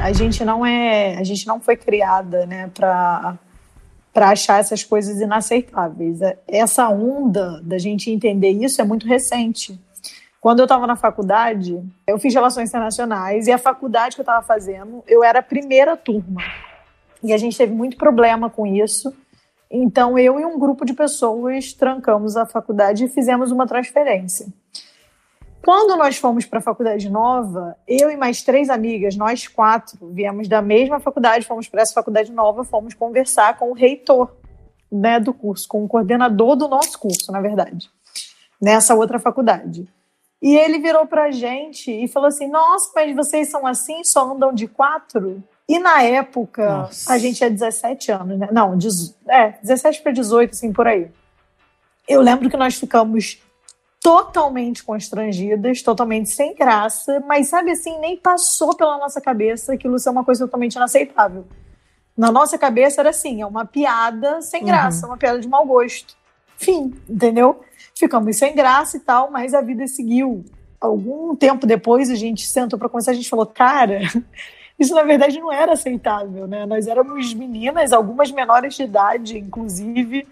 [0.00, 3.38] A gente não é, a gente não foi criada, né, para
[4.12, 6.18] para achar essas coisas inaceitáveis.
[6.46, 9.78] Essa onda da gente entender isso é muito recente.
[10.40, 14.44] Quando eu estava na faculdade, eu fiz relações internacionais e a faculdade que eu estava
[14.44, 16.42] fazendo, eu era a primeira turma.
[17.22, 19.14] E a gente teve muito problema com isso.
[19.70, 24.46] Então eu e um grupo de pessoas trancamos a faculdade e fizemos uma transferência.
[25.62, 30.48] Quando nós fomos para a faculdade nova, eu e mais três amigas, nós quatro, viemos
[30.48, 34.34] da mesma faculdade, fomos para essa faculdade nova, fomos conversar com o reitor
[34.90, 37.90] né, do curso, com o coordenador do nosso curso, na verdade,
[38.60, 39.86] nessa outra faculdade.
[40.42, 44.54] E ele virou pra gente e falou assim: Nossa, mas vocês são assim, só andam
[44.54, 45.42] de quatro?
[45.68, 47.12] E na época, Nossa.
[47.12, 48.48] a gente tinha 17 anos, né?
[48.50, 48.76] Não,
[49.28, 51.10] é, 17 para 18, assim, por aí.
[52.08, 53.38] Eu lembro que nós ficamos
[54.00, 60.10] totalmente constrangidas, totalmente sem graça, mas sabe assim, nem passou pela nossa cabeça aquilo ser
[60.10, 61.46] uma coisa totalmente inaceitável.
[62.16, 65.12] Na nossa cabeça era assim, é uma piada sem graça, uhum.
[65.12, 66.16] uma piada de mau gosto.
[66.56, 67.60] Fim, entendeu?
[68.00, 70.44] ficamos sem graça e tal, mas a vida seguiu.
[70.80, 74.00] Algum tempo depois a gente sentou para conversar, a gente falou, cara,
[74.78, 76.64] isso na verdade não era aceitável, né?
[76.64, 80.26] Nós éramos meninas, algumas menores de idade, inclusive.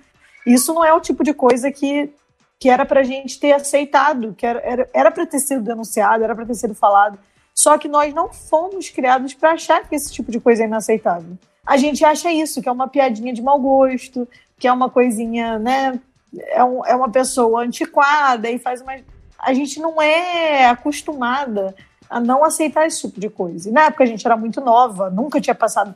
[0.47, 2.11] Isso não é o tipo de coisa que,
[2.59, 6.47] que era para a gente ter aceitado, que era para ter sido denunciado, era para
[6.47, 7.19] ter sido falado.
[7.55, 11.37] Só que nós não fomos criados para achar que esse tipo de coisa é inaceitável.
[11.67, 14.27] A gente acha isso, que é uma piadinha de mau gosto,
[14.59, 16.01] que é uma coisinha, né,
[16.49, 18.93] é, um, é uma pessoa antiquada e faz uma.
[19.39, 21.75] A gente não é acostumada
[22.11, 23.69] a não aceitar esse tipo de coisa.
[23.69, 25.95] E na época a gente era muito nova, nunca tinha passado.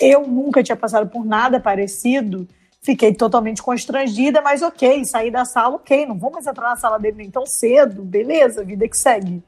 [0.00, 2.46] Eu nunca tinha passado por nada parecido.
[2.86, 7.00] Fiquei totalmente constrangida, mas ok, saí da sala, ok, não vou mais entrar na sala
[7.00, 9.42] dele nem tão cedo, beleza, vida que segue.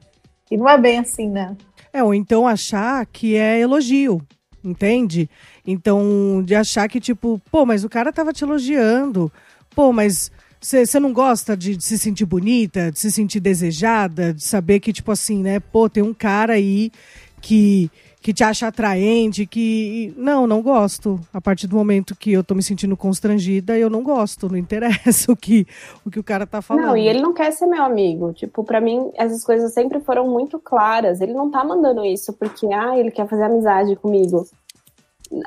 [0.51, 1.55] E não é bem assim, né?
[1.93, 4.21] É, ou então achar que é elogio,
[4.61, 5.29] entende?
[5.65, 9.31] Então, de achar que, tipo, pô, mas o cara tava te elogiando,
[9.73, 14.43] pô, mas você não gosta de, de, se sentir bonita, de se sentir desejada, de
[14.43, 16.91] saber que, tipo assim, né, pô, tem um cara aí
[17.39, 17.89] que,
[18.21, 20.13] que te acha atraente, que.
[20.17, 21.19] Não, não gosto.
[21.33, 25.31] A partir do momento que eu tô me sentindo constrangida, eu não gosto, não interessa
[25.31, 25.65] o que
[26.05, 26.87] o, que o cara tá falando.
[26.87, 28.33] Não, e ele não quer ser meu amigo.
[28.33, 31.21] Tipo, para mim, essas coisas sempre foram muito claras.
[31.21, 34.45] Ele não tá mandando isso porque, ah, ele quer fazer amizade comigo.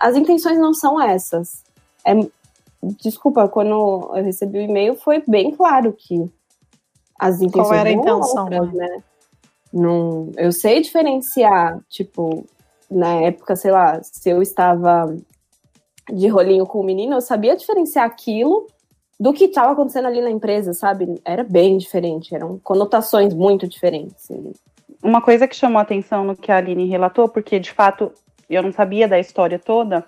[0.01, 1.63] As intenções não são essas.
[2.07, 2.15] É,
[3.03, 3.71] desculpa, quando
[4.15, 6.31] eu recebi o e-mail foi bem claro que
[7.19, 9.03] as intenções Qual era a intenção, outras, né?
[9.73, 12.45] Não, eu sei diferenciar, tipo,
[12.93, 15.17] na época, sei lá, se eu estava
[16.13, 18.67] de rolinho com o menino, eu sabia diferenciar aquilo
[19.19, 21.21] do que estava acontecendo ali na empresa, sabe?
[21.25, 24.29] Era bem diferente, eram conotações muito diferentes.
[25.03, 28.13] Uma coisa que chamou a atenção no que a Aline relatou, porque de fato
[28.51, 30.05] eu não sabia da história toda,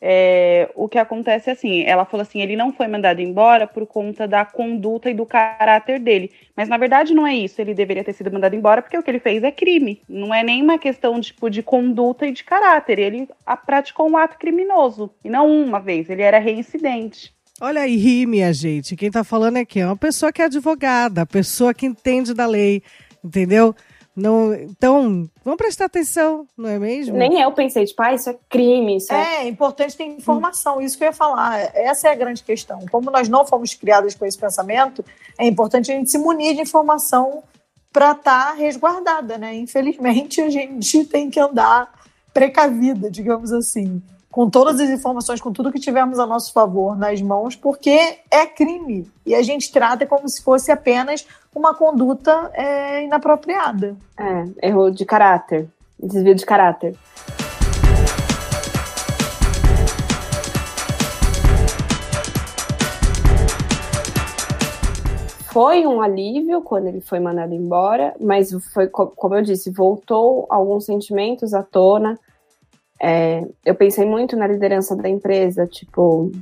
[0.00, 3.86] É, o que acontece é assim, ela falou assim, ele não foi mandado embora por
[3.86, 6.30] conta da conduta e do caráter dele.
[6.56, 9.10] Mas na verdade não é isso, ele deveria ter sido mandado embora porque o que
[9.10, 10.00] ele fez é crime.
[10.08, 12.98] Não é nem uma questão tipo, de conduta e de caráter.
[12.98, 13.28] Ele
[13.66, 15.10] praticou um ato criminoso.
[15.24, 17.32] E não uma vez, ele era reincidente.
[17.60, 18.94] Olha aí, ri, minha gente.
[18.94, 19.82] Quem tá falando é quem?
[19.82, 22.82] É uma pessoa que é advogada, pessoa que entende da lei,
[23.24, 23.74] entendeu?
[24.18, 27.16] Não, então, vamos prestar atenção, não é mesmo?
[27.16, 28.96] Nem eu pensei, tipo, ah, isso é crime.
[28.96, 29.44] Isso é...
[29.44, 31.58] é importante ter informação, isso que eu ia falar.
[31.74, 32.84] Essa é a grande questão.
[32.90, 35.04] Como nós não fomos criadas com esse pensamento,
[35.38, 37.44] é importante a gente se munir de informação
[37.92, 39.54] para estar tá resguardada, né?
[39.54, 41.92] Infelizmente, a gente tem que andar
[42.34, 47.20] precavida, digamos assim com todas as informações, com tudo que tivermos a nosso favor nas
[47.20, 49.10] mãos, porque é crime.
[49.24, 53.96] E a gente trata como se fosse apenas uma conduta é, inapropriada.
[54.16, 56.94] É, erro de caráter, desvio de caráter.
[65.50, 70.84] Foi um alívio quando ele foi mandado embora, mas foi, como eu disse, voltou alguns
[70.84, 72.16] sentimentos à tona
[73.00, 76.32] é, eu pensei muito na liderança da empresa, tipo,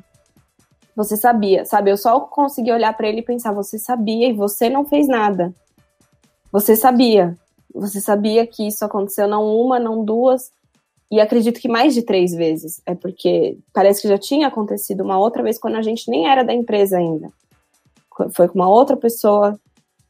[0.95, 1.90] você sabia, sabe?
[1.90, 5.55] Eu só consegui olhar para ele e pensar, você sabia e você não fez nada.
[6.51, 7.37] Você sabia.
[7.75, 10.51] Você sabia que isso aconteceu não uma, não duas,
[11.11, 12.81] e acredito que mais de três vezes.
[12.87, 16.42] É porque parece que já tinha acontecido uma outra vez quando a gente nem era
[16.42, 17.31] da empresa ainda.
[18.33, 19.59] Foi com uma outra pessoa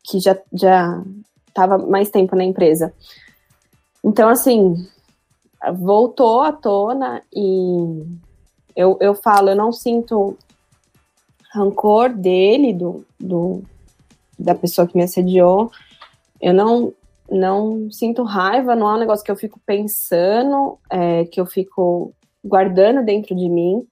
[0.05, 1.03] que já já
[1.49, 2.95] estava mais tempo na empresa.
[4.05, 4.87] Então, assim,
[5.75, 8.07] voltou à tona e
[8.75, 10.37] eu, eu falo, eu não sinto
[11.53, 13.63] rancor dele, do, do,
[14.39, 15.71] da pessoa que me assediou,
[16.41, 16.93] eu não,
[17.31, 22.13] não sinto raiva, não é um negócio que eu fico pensando, é, que eu fico
[22.45, 23.87] guardando dentro de mim.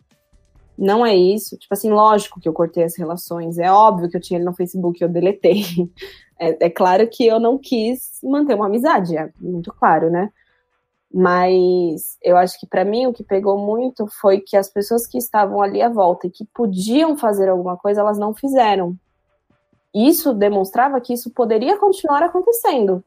[0.76, 1.56] Não é isso.
[1.56, 3.58] Tipo assim, lógico que eu cortei as relações.
[3.58, 5.62] É óbvio que eu tinha ele no Facebook e eu deletei.
[6.36, 10.32] É, é claro que eu não quis manter uma amizade, é muito claro, né?
[11.16, 15.16] Mas eu acho que para mim o que pegou muito foi que as pessoas que
[15.16, 18.96] estavam ali à volta e que podiam fazer alguma coisa, elas não fizeram.
[19.94, 23.04] Isso demonstrava que isso poderia continuar acontecendo.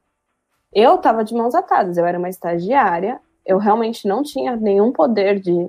[0.74, 5.42] Eu estava de mãos atadas, eu era uma estagiária, eu realmente não tinha nenhum poder
[5.42, 5.68] de,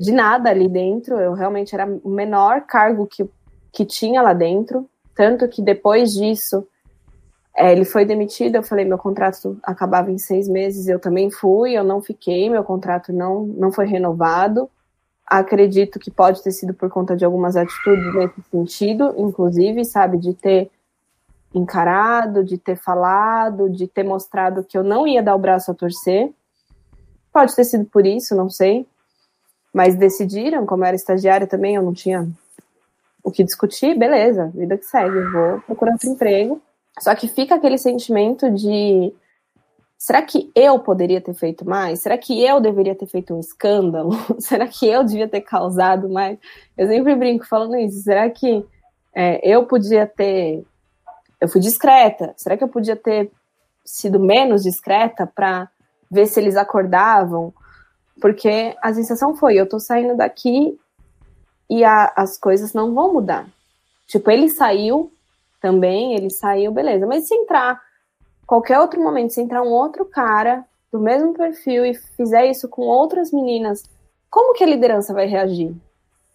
[0.00, 3.28] de nada ali dentro, eu realmente era o menor cargo que,
[3.70, 4.88] que tinha lá dentro.
[5.14, 6.66] Tanto que depois disso,
[7.54, 11.72] é, ele foi demitido, eu falei, meu contrato acabava em seis meses, eu também fui,
[11.72, 14.70] eu não fiquei, meu contrato não, não foi renovado.
[15.26, 20.34] Acredito que pode ter sido por conta de algumas atitudes nesse sentido, inclusive, sabe, de
[20.34, 20.70] ter
[21.54, 25.74] encarado, de ter falado, de ter mostrado que eu não ia dar o braço a
[25.74, 26.32] torcer.
[27.32, 28.86] Pode ter sido por isso, não sei.
[29.72, 32.28] Mas decidiram, como eu era estagiária também, eu não tinha
[33.22, 36.60] o que discutir, beleza, vida que segue, vou procurar outro emprego.
[37.00, 39.12] Só que fica aquele sentimento de
[39.96, 42.00] será que eu poderia ter feito mais?
[42.00, 44.12] Será que eu deveria ter feito um escândalo?
[44.40, 46.38] será que eu devia ter causado mais?
[46.76, 48.02] Eu sempre brinco falando isso.
[48.02, 48.64] Será que
[49.14, 50.64] é, eu podia ter.
[51.40, 52.34] Eu fui discreta.
[52.36, 53.30] Será que eu podia ter
[53.84, 55.68] sido menos discreta para
[56.10, 57.52] ver se eles acordavam?
[58.20, 60.78] Porque a sensação foi: eu tô saindo daqui
[61.70, 63.46] e a, as coisas não vão mudar.
[64.06, 65.12] Tipo, ele saiu,
[65.62, 67.06] também, ele saiu, beleza.
[67.06, 67.80] Mas se entrar
[68.44, 72.82] qualquer outro momento, se entrar um outro cara do mesmo perfil e fizer isso com
[72.82, 73.84] outras meninas,
[74.28, 75.74] como que a liderança vai reagir?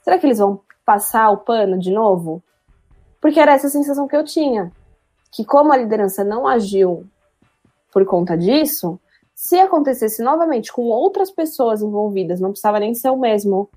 [0.01, 2.41] Será que eles vão passar o pano de novo?
[3.21, 4.71] Porque era essa sensação que eu tinha.
[5.31, 7.05] Que como a liderança não agiu
[7.91, 8.99] por conta disso,
[9.35, 13.69] se acontecesse novamente com outras pessoas envolvidas, não precisava nem ser o mesmo,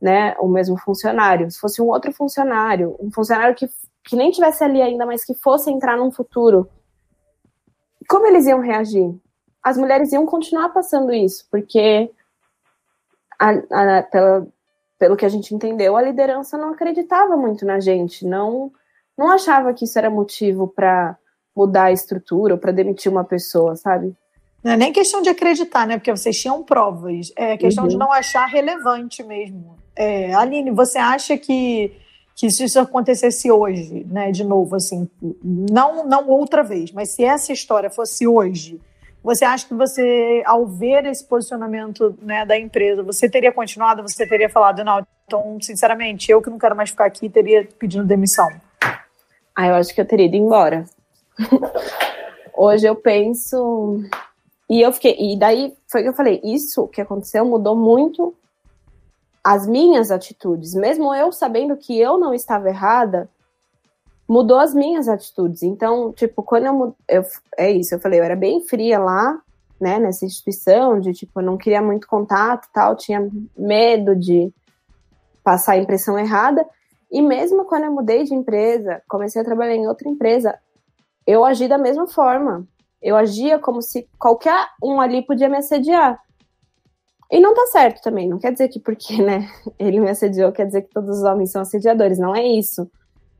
[0.00, 1.50] né, o mesmo funcionário.
[1.50, 3.68] Se fosse um outro funcionário, um funcionário que
[4.06, 6.70] que nem tivesse ali ainda, mas que fosse entrar num futuro,
[8.08, 9.12] como eles iam reagir?
[9.62, 12.08] As mulheres iam continuar passando isso, porque
[13.36, 14.46] a, a, pela,
[14.96, 18.72] pelo que a gente entendeu, a liderança não acreditava muito na gente, não
[19.18, 21.16] não achava que isso era motivo para
[21.56, 24.14] mudar a estrutura ou para demitir uma pessoa, sabe?
[24.62, 25.96] Não é nem questão de acreditar, né?
[25.96, 27.32] Porque vocês tinham provas.
[27.34, 27.88] É questão uhum.
[27.88, 29.78] de não achar relevante mesmo.
[29.96, 31.92] É, Aline, você acha que
[32.36, 35.08] que se isso acontecesse hoje, né, de novo, assim,
[35.42, 38.78] não, não outra vez, mas se essa história fosse hoje,
[39.24, 44.26] você acha que você, ao ver esse posicionamento né, da empresa, você teria continuado, você
[44.26, 48.48] teria falado, não, então, sinceramente, eu que não quero mais ficar aqui, teria pedido demissão?
[49.56, 50.84] Ah, eu acho que eu teria ido embora.
[52.54, 53.98] hoje eu penso...
[54.68, 55.16] E eu fiquei...
[55.18, 58.34] E daí, foi que eu falei, isso que aconteceu mudou muito
[59.46, 63.30] as minhas atitudes, mesmo eu sabendo que eu não estava errada,
[64.28, 65.62] mudou as minhas atitudes.
[65.62, 67.24] Então, tipo, quando eu, eu
[67.56, 69.40] é isso, eu falei, eu era bem fria lá,
[69.80, 74.52] né, nessa instituição, de tipo, eu não queria muito contato, tal, tinha medo de
[75.44, 76.66] passar a impressão errada.
[77.08, 80.58] E mesmo quando eu mudei de empresa, comecei a trabalhar em outra empresa,
[81.24, 82.66] eu agi da mesma forma.
[83.00, 86.20] Eu agia como se qualquer um ali podia me assediar.
[87.30, 88.28] E não tá certo também.
[88.28, 89.48] Não quer dizer que porque, né,
[89.78, 92.18] ele me assediou, quer dizer que todos os homens são assediadores.
[92.18, 92.90] Não é isso.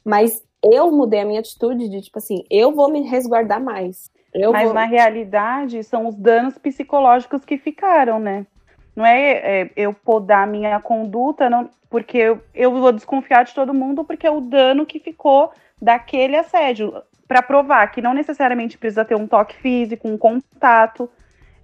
[0.05, 4.11] Mas eu mudei a minha atitude de, tipo assim, eu vou me resguardar mais.
[4.33, 4.75] Eu Mas vou...
[4.75, 8.47] na realidade, são os danos psicológicos que ficaram, né?
[8.95, 13.55] Não é, é eu podar a minha conduta, não, porque eu, eu vou desconfiar de
[13.55, 16.93] todo mundo, porque é o dano que ficou daquele assédio.
[17.27, 21.11] Para provar que não necessariamente precisa ter um toque físico, um contato.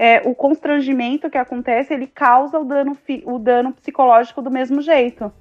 [0.04, 5.32] É, o constrangimento que acontece, ele causa o dano, o dano psicológico do mesmo jeito.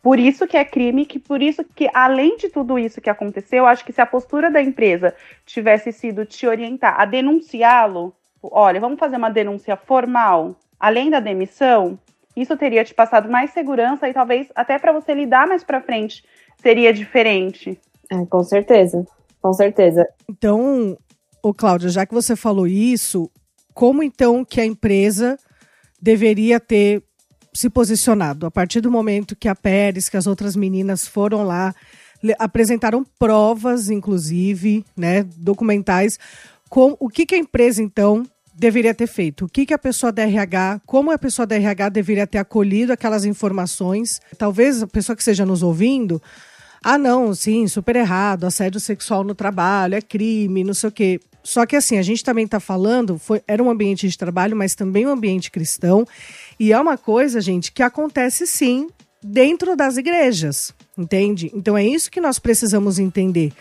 [0.00, 3.66] Por isso que é crime, que por isso que, além de tudo isso que aconteceu,
[3.66, 5.12] acho que se a postura da empresa
[5.44, 11.98] tivesse sido te orientar a denunciá-lo, olha, vamos fazer uma denúncia formal, além da demissão,
[12.36, 16.22] isso teria te passado mais segurança e talvez até para você lidar mais para frente
[16.58, 17.76] seria diferente.
[18.08, 19.04] É, com certeza,
[19.40, 20.06] com certeza.
[20.30, 20.96] Então,
[21.42, 23.28] ô Cláudia, já que você falou isso,
[23.74, 25.38] como então que a empresa
[26.00, 27.02] deveria ter
[27.54, 28.46] se posicionado?
[28.46, 31.74] A partir do momento que a Pérez, que as outras meninas foram lá,
[32.38, 36.18] apresentaram provas, inclusive, né, documentais,
[36.68, 39.44] com o que, que a empresa então deveria ter feito?
[39.44, 42.92] O que, que a pessoa da RH, como a pessoa da RH deveria ter acolhido
[42.92, 44.20] aquelas informações?
[44.38, 46.22] Talvez a pessoa que esteja nos ouvindo,
[46.84, 51.20] ah, não, sim, super errado, assédio sexual no trabalho, é crime, não sei o quê.
[51.42, 54.74] Só que assim, a gente também está falando, foi, era um ambiente de trabalho, mas
[54.74, 56.06] também um ambiente cristão.
[56.58, 58.88] E é uma coisa, gente, que acontece sim
[59.22, 61.50] dentro das igrejas, entende?
[61.54, 63.52] Então é isso que nós precisamos entender.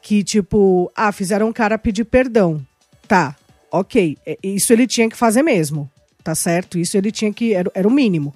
[0.00, 2.64] Que, tipo, ah, fizeram um cara pedir perdão.
[3.08, 3.34] Tá,
[3.70, 4.18] ok.
[4.26, 5.90] É, isso ele tinha que fazer mesmo.
[6.22, 6.78] Tá certo?
[6.78, 7.52] Isso ele tinha que.
[7.52, 8.34] Era, era o mínimo.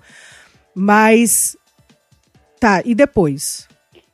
[0.75, 1.57] Mas.
[2.61, 3.67] Tá, e depois?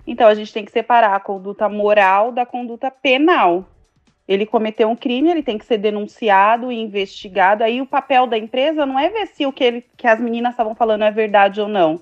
[0.06, 3.68] Então a gente tem que separar a conduta moral da conduta penal.
[4.26, 7.62] Ele cometeu um crime, ele tem que ser denunciado e investigado.
[7.62, 10.52] Aí o papel da empresa não é ver se o que, ele, que as meninas
[10.52, 12.00] estavam falando é verdade ou não.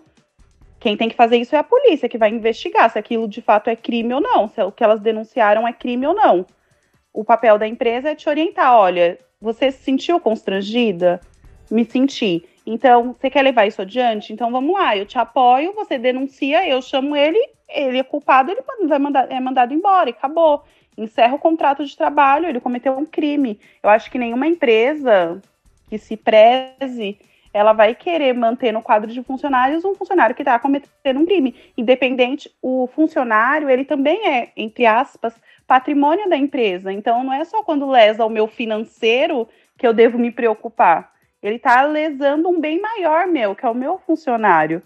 [0.79, 3.71] Quem tem que fazer isso é a polícia, que vai investigar se aquilo de fato
[3.71, 6.47] é crime ou não, se o que elas denunciaram é crime ou não.
[7.13, 11.21] O papel da empresa é te orientar: olha, você se sentiu constrangida?
[11.71, 12.45] Me senti.
[12.67, 14.33] Então, você quer levar isso adiante?
[14.33, 18.63] Então vamos lá, eu te apoio, você denuncia, eu chamo ele, ele é culpado, ele
[18.87, 20.63] vai mandar, é mandado embora e acabou
[20.97, 23.59] encerra o contrato de trabalho, ele cometeu um crime.
[23.83, 25.41] Eu acho que nenhuma empresa
[25.89, 27.19] que se preze,
[27.53, 31.55] ela vai querer manter no quadro de funcionários um funcionário que está cometendo um crime.
[31.77, 35.35] Independente, o funcionário, ele também é, entre aspas,
[35.67, 36.93] patrimônio da empresa.
[36.93, 41.13] Então, não é só quando lesa o meu financeiro que eu devo me preocupar.
[41.43, 44.83] Ele está lesando um bem maior meu, que é o meu funcionário.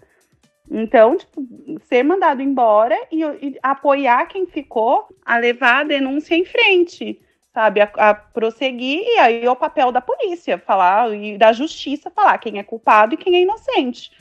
[0.69, 1.45] Então, tipo,
[1.87, 7.19] ser mandado embora e, e, apoiar quem ficou a levar a denúncia em frente,
[7.53, 7.81] sabe?
[7.81, 12.37] A, a, prosseguir, e aí é o papel da polícia falar e da justiça falar
[12.37, 14.11] quem é culpado e quem é inocente.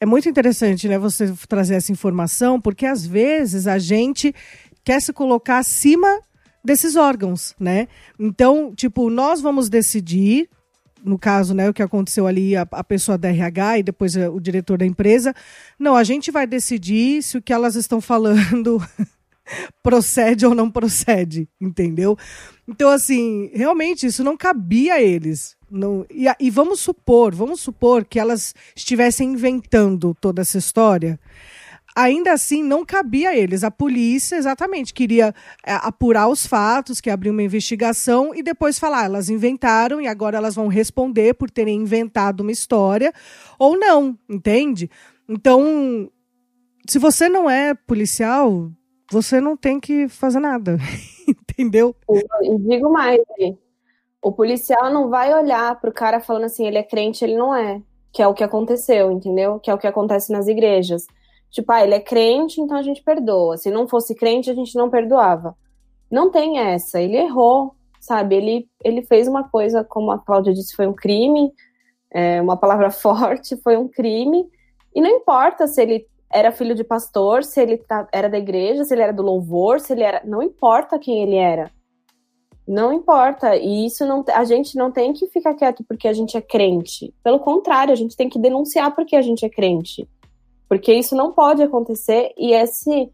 [0.00, 4.34] É muito interessante, né, você trazer essa informação, porque às vezes a gente
[4.82, 6.20] quer se colocar acima
[6.64, 7.86] desses órgãos, né?
[8.18, 10.48] Então, tipo, nós vamos decidir
[11.04, 14.40] no caso, né, o que aconteceu ali, a, a, pessoa da RH e depois o
[14.40, 15.34] diretor da empresa.
[15.78, 18.82] Não, a gente vai decidir se o que elas estão falando
[19.82, 22.16] procede ou não procede, entendeu?
[22.66, 25.56] Então, assim, realmente isso não cabia a eles.
[25.70, 31.20] Não, e, e vamos supor, vamos supor que elas estivessem inventando toda essa história
[31.94, 33.62] ainda assim não cabia a eles.
[33.62, 35.34] A polícia, exatamente, queria
[35.64, 40.06] é, apurar os fatos, que abrir uma investigação e depois falar, ah, elas inventaram e
[40.06, 43.12] agora elas vão responder por terem inventado uma história
[43.58, 44.90] ou não, entende?
[45.28, 46.10] Então,
[46.88, 48.70] se você não é policial,
[49.10, 50.78] você não tem que fazer nada,
[51.28, 51.94] entendeu?
[52.42, 53.20] E digo mais,
[54.20, 57.80] o policial não vai olhar pro cara falando assim, ele é crente, ele não é,
[58.12, 59.60] que é o que aconteceu, entendeu?
[59.60, 61.06] Que é o que acontece nas igrejas.
[61.54, 63.56] Tipo, ah, ele é crente, então a gente perdoa.
[63.56, 65.56] Se não fosse crente, a gente não perdoava.
[66.10, 67.00] Não tem essa.
[67.00, 68.34] Ele errou, sabe?
[68.34, 71.52] Ele, ele fez uma coisa, como a Cláudia disse, foi um crime,
[72.10, 74.44] é, uma palavra forte, foi um crime.
[74.92, 78.84] E não importa se ele era filho de pastor, se ele tá, era da igreja,
[78.84, 80.22] se ele era do louvor, se ele era.
[80.24, 81.70] Não importa quem ele era.
[82.66, 83.54] Não importa.
[83.54, 87.14] E isso não, a gente não tem que ficar quieto porque a gente é crente.
[87.22, 90.08] Pelo contrário, a gente tem que denunciar porque a gente é crente.
[90.74, 93.08] Porque isso não pode acontecer e esse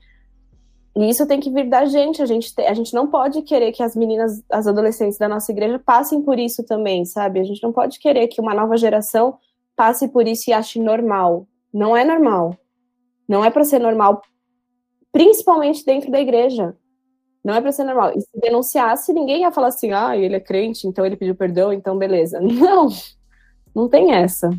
[0.96, 2.22] e isso tem que vir da gente.
[2.22, 5.78] A gente, a gente não pode querer que as meninas, as adolescentes da nossa igreja
[5.78, 7.38] passem por isso também, sabe?
[7.38, 9.36] A gente não pode querer que uma nova geração
[9.76, 11.46] passe por isso e ache normal.
[11.72, 12.56] Não é normal.
[13.28, 14.22] Não é para ser normal,
[15.12, 16.74] principalmente dentro da igreja.
[17.44, 18.12] Não é para ser normal.
[18.16, 21.74] E se denunciasse, ninguém ia falar assim: ah, ele é crente, então ele pediu perdão,
[21.74, 22.40] então beleza.
[22.42, 22.88] Não,
[23.74, 24.50] não tem essa.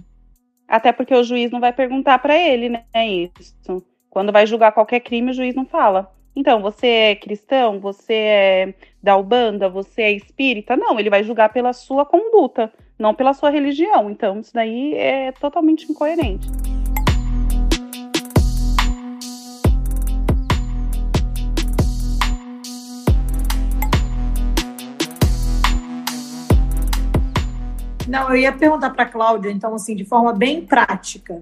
[0.71, 2.85] Até porque o juiz não vai perguntar para ele, né?
[2.95, 3.83] Isso.
[4.09, 6.09] Quando vai julgar qualquer crime, o juiz não fala.
[6.33, 7.77] Então, você é cristão?
[7.81, 9.67] Você é da Ubanda?
[9.67, 10.77] Você é espírita?
[10.77, 14.09] Não, ele vai julgar pela sua conduta, não pela sua religião.
[14.09, 16.47] Então, isso daí é totalmente incoerente.
[28.11, 31.39] Não, eu ia perguntar para a Cláudia, então, assim, de forma bem prática.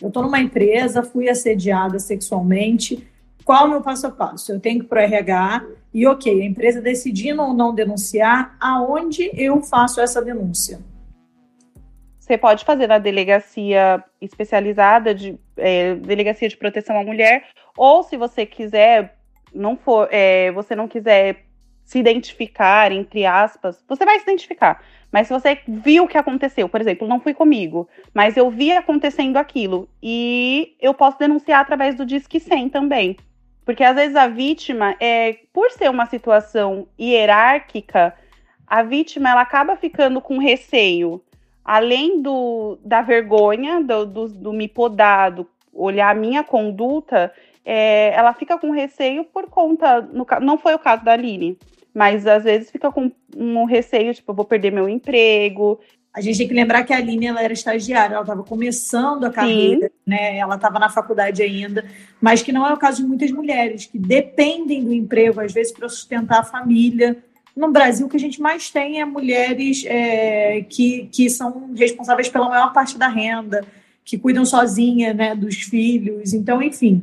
[0.00, 3.04] Eu estou numa empresa, fui assediada sexualmente.
[3.44, 4.52] Qual é o meu passo a passo?
[4.52, 8.56] Eu tenho que ir para o RH e, ok, a empresa decidindo ou não denunciar,
[8.60, 10.78] aonde eu faço essa denúncia?
[12.20, 18.16] Você pode fazer na delegacia especializada de é, delegacia de proteção à mulher, ou se
[18.16, 19.18] você quiser,
[19.52, 21.46] não for, é, você não quiser
[21.84, 24.80] se identificar, entre aspas, você vai se identificar.
[25.12, 28.72] Mas se você viu o que aconteceu, por exemplo, não fui comigo, mas eu vi
[28.72, 33.16] acontecendo aquilo e eu posso denunciar através do Disque 100 também.
[33.64, 38.14] Porque às vezes a vítima, é, por ser uma situação hierárquica,
[38.66, 41.22] a vítima ela acaba ficando com receio,
[41.62, 47.32] além do, da vergonha, do, do, do me podar, do olhar a minha conduta,
[47.64, 50.00] é, ela fica com receio por conta.
[50.00, 51.58] No, não foi o caso da Aline,
[51.94, 55.78] mas às vezes fica com um receio, tipo, vou perder meu emprego.
[56.14, 59.30] A gente tem que lembrar que a Aline ela era estagiária, ela estava começando a
[59.30, 59.92] carreira, Sim.
[60.06, 60.36] né?
[60.36, 61.84] Ela estava na faculdade ainda,
[62.20, 65.72] mas que não é o caso de muitas mulheres que dependem do emprego, às vezes,
[65.72, 67.16] para sustentar a família.
[67.56, 72.28] No Brasil, o que a gente mais tem é mulheres é, que, que são responsáveis
[72.28, 73.64] pela maior parte da renda,
[74.04, 76.34] que cuidam sozinha né, dos filhos.
[76.34, 77.02] Então, enfim,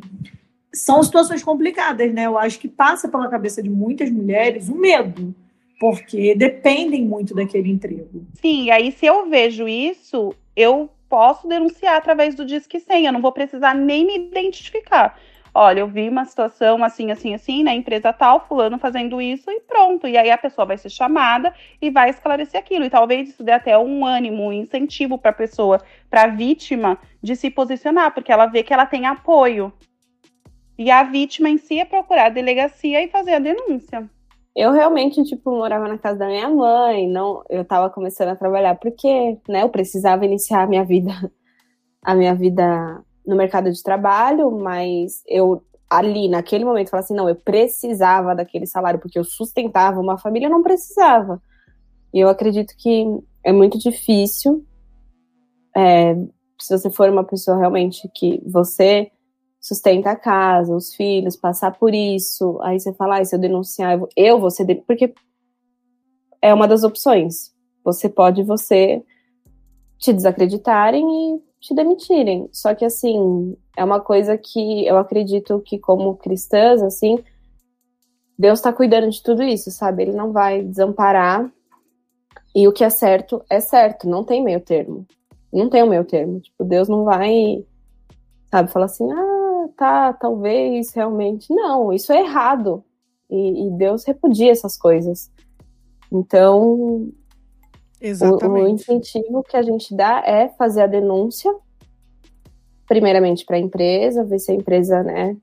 [0.74, 2.26] são situações complicadas, né?
[2.26, 5.34] Eu acho que passa pela cabeça de muitas mulheres o medo,
[5.80, 8.26] porque dependem muito daquele emprego.
[8.36, 13.22] Sim, aí se eu vejo isso, eu posso denunciar através do Disque 100, eu não
[13.22, 15.18] vou precisar nem me identificar.
[15.54, 19.60] Olha, eu vi uma situação assim, assim, assim, na empresa tal, fulano fazendo isso e
[19.62, 20.08] pronto.
[20.08, 22.86] E aí a pessoa vai ser chamada e vai esclarecer aquilo.
[22.86, 27.00] E talvez isso dê até um ânimo, um incentivo para a pessoa, para a vítima,
[27.22, 29.74] de se posicionar, porque ela vê que ela tem apoio,
[30.80, 34.10] e a vítima em si é procurar a delegacia e fazer a denúncia.
[34.56, 38.76] Eu realmente, tipo, morava na casa da minha mãe, não, eu tava começando a trabalhar
[38.76, 41.12] porque, né, eu precisava iniciar a minha vida,
[42.02, 47.28] a minha vida no mercado de trabalho, mas eu ali naquele momento falava assim, não,
[47.28, 51.42] eu precisava daquele salário porque eu sustentava uma família, eu não precisava.
[52.14, 53.06] E eu acredito que
[53.44, 54.66] é muito difícil,
[55.76, 56.16] é,
[56.58, 59.12] se você for uma pessoa realmente que você
[59.60, 63.94] sustenta a casa, os filhos, passar por isso, aí você fala, ah, se eu denunciar,
[63.94, 64.66] eu vou, eu vou ser.
[64.88, 65.14] Porque
[66.42, 67.52] é uma das opções.
[67.84, 69.04] Você pode você
[69.98, 72.50] te desacreditarem e te demitirem.
[72.52, 77.18] Só que assim, é uma coisa que eu acredito que como cristãs, assim,
[78.38, 80.04] Deus está cuidando de tudo isso, sabe?
[80.04, 81.52] Ele não vai desamparar.
[82.56, 85.06] E o que é certo é certo, não tem meio termo.
[85.52, 86.40] Não tem o meio termo.
[86.40, 87.66] Tipo, Deus não vai,
[88.50, 89.29] sabe, falar assim, ah,
[89.80, 91.54] tá, talvez, realmente.
[91.54, 92.84] Não, isso é errado.
[93.30, 95.32] E, e Deus repudia essas coisas.
[96.12, 101.54] Então, o, o, incentivo que a gente dá é fazer a denúncia,
[102.88, 105.38] primeiramente para a empresa, ver se a empresa né,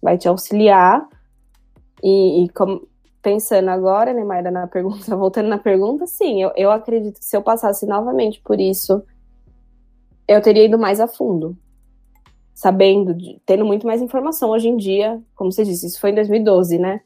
[0.00, 1.08] vai te auxiliar.
[2.00, 2.86] E, e como,
[3.20, 7.36] pensando agora, né, Maida, na pergunta, voltando na pergunta, sim, eu, eu acredito que se
[7.36, 9.02] eu passasse novamente por isso,
[10.28, 11.56] eu teria ido mais a fundo
[12.54, 16.78] sabendo, tendo muito mais informação hoje em dia, como você disse, isso foi em 2012,
[16.78, 17.00] né?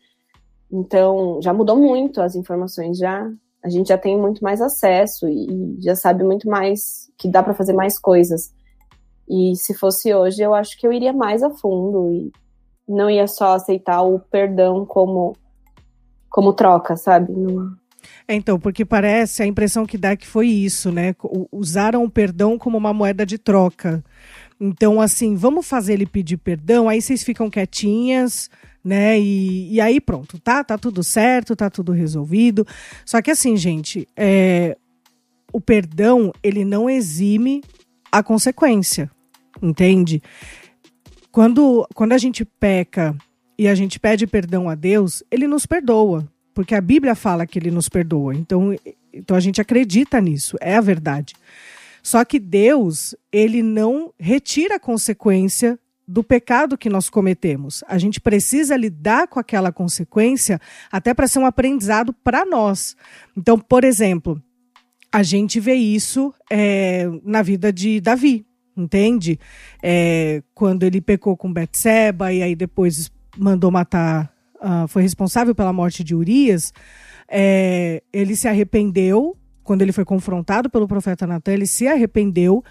[0.70, 3.26] Então, já mudou muito as informações, já
[3.64, 7.55] a gente já tem muito mais acesso e, já sabe muito mais que dá para
[7.55, 8.53] fazer mais coisas.
[9.28, 12.32] E se fosse hoje, eu acho que eu iria mais a fundo e
[12.88, 15.36] não ia só aceitar o perdão como
[16.30, 17.32] como troca, sabe?
[18.26, 21.14] É, então, porque parece a impressão que dá que foi isso, né?
[21.51, 24.05] Usaram o perdão como uma moeda de troca.
[24.61, 28.51] Então, assim, vamos fazer ele pedir perdão, aí vocês ficam quietinhas,
[28.83, 29.19] né?
[29.19, 32.67] E, e aí pronto, tá, tá tudo certo, tá tudo resolvido.
[33.05, 34.77] Só que assim, gente, é,
[35.53, 37.63] o perdão ele não exime
[38.11, 39.11] a consequência,
[39.63, 40.23] entende?
[41.31, 43.17] Quando, quando a gente peca
[43.57, 47.59] e a gente pede perdão a Deus, ele nos perdoa, porque a Bíblia fala que
[47.59, 48.35] ele nos perdoa.
[48.35, 48.75] Então,
[49.13, 51.35] então a gente acredita nisso, é a verdade.
[52.09, 57.85] Só que Deus, ele não retira a consequência do pecado que nós cometemos.
[57.87, 60.59] A gente precisa lidar com aquela consequência
[60.91, 62.97] até para ser um aprendizado para nós.
[63.37, 64.43] Então, por exemplo,
[65.13, 69.39] a gente vê isso é, na vida de Davi, entende?
[69.83, 74.33] É, quando ele pecou com Betseba e aí depois mandou matar,
[74.63, 76.73] uh, foi responsável pela morte de Urias,
[77.31, 79.37] é, ele se arrependeu
[79.69, 82.64] quando ele foi confrontado pelo profeta Natan, ele se arrependeu,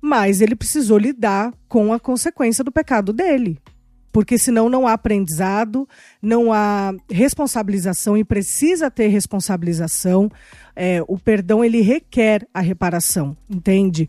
[0.00, 3.58] mas ele precisou lidar com a consequência do pecado dele.
[4.12, 5.88] Porque senão não há aprendizado,
[6.22, 10.30] não há responsabilização e precisa ter responsabilização.
[10.76, 14.08] É, o perdão ele requer a reparação, entende?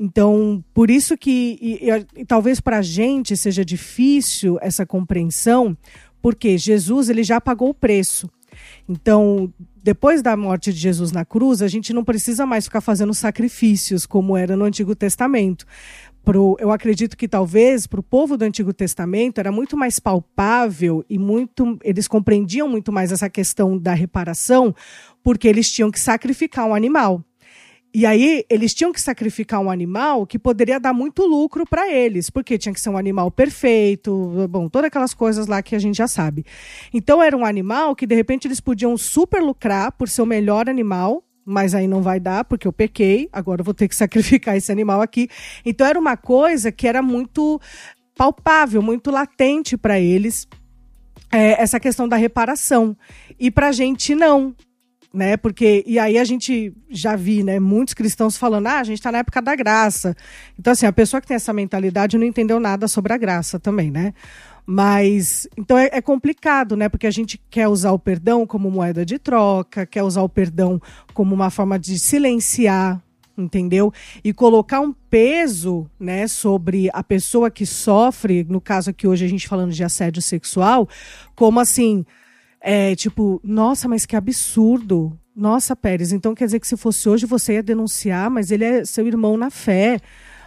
[0.00, 5.76] Então, por isso que e, e, e talvez para a gente seja difícil essa compreensão,
[6.22, 8.30] porque Jesus ele já pagou o preço.
[8.88, 9.52] Então,
[9.84, 14.06] depois da morte de Jesus na cruz, a gente não precisa mais ficar fazendo sacrifícios
[14.06, 15.66] como era no Antigo Testamento.
[16.24, 21.04] Pro, eu acredito que talvez para o povo do Antigo Testamento era muito mais palpável
[21.06, 24.74] e muito eles compreendiam muito mais essa questão da reparação,
[25.22, 27.22] porque eles tinham que sacrificar um animal.
[27.94, 32.28] E aí eles tinham que sacrificar um animal que poderia dar muito lucro para eles,
[32.28, 35.98] porque tinha que ser um animal perfeito, bom, todas aquelas coisas lá que a gente
[35.98, 36.44] já sabe.
[36.92, 40.68] Então era um animal que de repente eles podiam super lucrar por ser o melhor
[40.68, 44.56] animal, mas aí não vai dar porque eu pequei, agora eu vou ter que sacrificar
[44.56, 45.28] esse animal aqui.
[45.64, 47.60] Então era uma coisa que era muito
[48.16, 50.48] palpável, muito latente para eles.
[51.30, 52.96] É, essa questão da reparação.
[53.38, 54.54] E para a gente não
[55.14, 55.36] né?
[55.36, 59.12] Porque e aí a gente já vi, né, muitos cristãos falando: "Ah, a gente está
[59.12, 60.16] na época da graça".
[60.58, 63.92] Então assim, a pessoa que tem essa mentalidade não entendeu nada sobre a graça também,
[63.92, 64.12] né?
[64.66, 66.88] Mas então é, é, complicado, né?
[66.88, 70.80] Porque a gente quer usar o perdão como moeda de troca, quer usar o perdão
[71.12, 73.00] como uma forma de silenciar,
[73.38, 73.92] entendeu?
[74.24, 79.28] E colocar um peso, né, sobre a pessoa que sofre, no caso aqui hoje a
[79.28, 80.88] gente falando de assédio sexual,
[81.36, 82.04] como assim,
[82.66, 85.12] é tipo, nossa, mas que absurdo.
[85.36, 88.84] Nossa, Pérez, então quer dizer que se fosse hoje você ia denunciar, mas ele é
[88.86, 90.00] seu irmão na fé.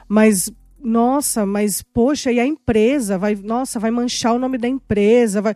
[0.09, 0.51] Mas,
[0.83, 5.53] nossa, mas poxa, e a empresa vai, nossa, vai manchar o nome da empresa, vai.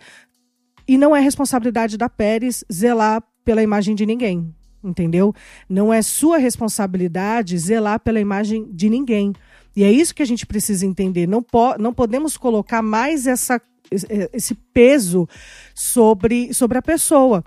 [0.87, 4.53] E não é responsabilidade da Pérez zelar pela imagem de ninguém,
[4.83, 5.33] entendeu?
[5.67, 9.33] Não é sua responsabilidade zelar pela imagem de ninguém.
[9.75, 11.27] E é isso que a gente precisa entender.
[11.27, 13.59] Não, po não podemos colocar mais essa
[13.91, 15.27] esse peso
[15.75, 17.43] sobre, sobre a pessoa.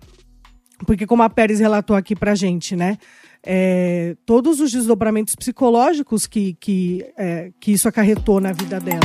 [0.87, 2.99] Porque, como a Pérez relatou aqui para gente, né?
[3.43, 9.01] É, todos os desdobramentos psicológicos que, que, é, que isso acarretou na vida dela.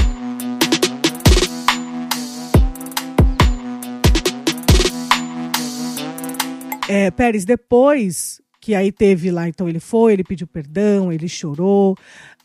[6.88, 11.96] É, Pérez, depois que aí teve lá, então ele foi, ele pediu perdão, ele chorou.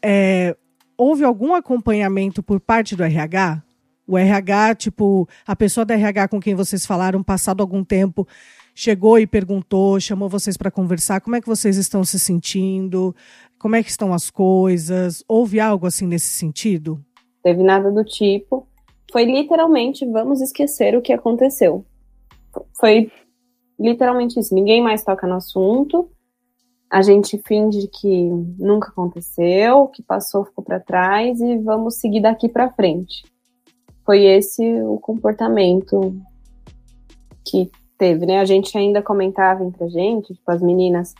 [0.03, 0.57] É,
[0.97, 3.63] houve algum acompanhamento por parte do RH?
[4.07, 8.29] O RH, tipo, a pessoa da RH com quem vocês falaram, passado algum tempo,
[8.75, 13.15] chegou e perguntou, chamou vocês para conversar, como é que vocês estão se sentindo,
[13.59, 17.03] como é que estão as coisas, houve algo assim nesse sentido?
[17.43, 18.69] Teve nada do tipo.
[19.11, 21.85] Foi literalmente, vamos esquecer o que aconteceu.
[22.79, 23.11] Foi
[23.79, 24.55] literalmente isso.
[24.55, 26.11] Ninguém mais toca no assunto.
[26.91, 28.29] A gente finge que
[28.59, 33.23] nunca aconteceu, que passou, ficou para trás e vamos seguir daqui para frente
[34.05, 36.15] foi esse o comportamento
[37.45, 38.41] que teve, né?
[38.41, 41.15] A gente ainda comentava entre a gente, tipo, as meninas,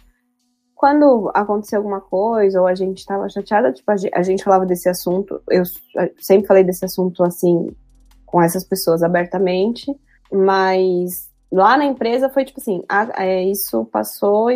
[0.75, 5.41] quando aconteceu alguma coisa ou a gente estava chateada, tipo, a gente falava desse assunto,
[5.51, 5.63] eu
[6.19, 7.75] sempre falei desse assunto assim,
[8.27, 9.95] com essas pessoas abertamente,
[10.33, 12.83] mas lá na empresa foi tipo assim,
[13.17, 14.49] é, isso passou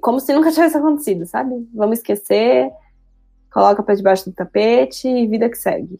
[0.00, 1.54] como se nunca tivesse acontecido, sabe?
[1.74, 2.70] Vamos esquecer,
[3.52, 5.98] coloca para debaixo do tapete e vida que segue.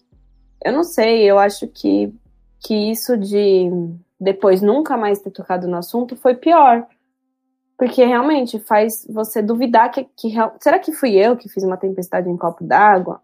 [0.66, 2.12] Eu não sei, eu acho que,
[2.58, 3.70] que isso de
[4.18, 6.84] depois nunca mais ter tocado no assunto foi pior.
[7.78, 12.28] Porque realmente faz você duvidar que, que será que fui eu que fiz uma tempestade
[12.28, 13.22] em copo d'água?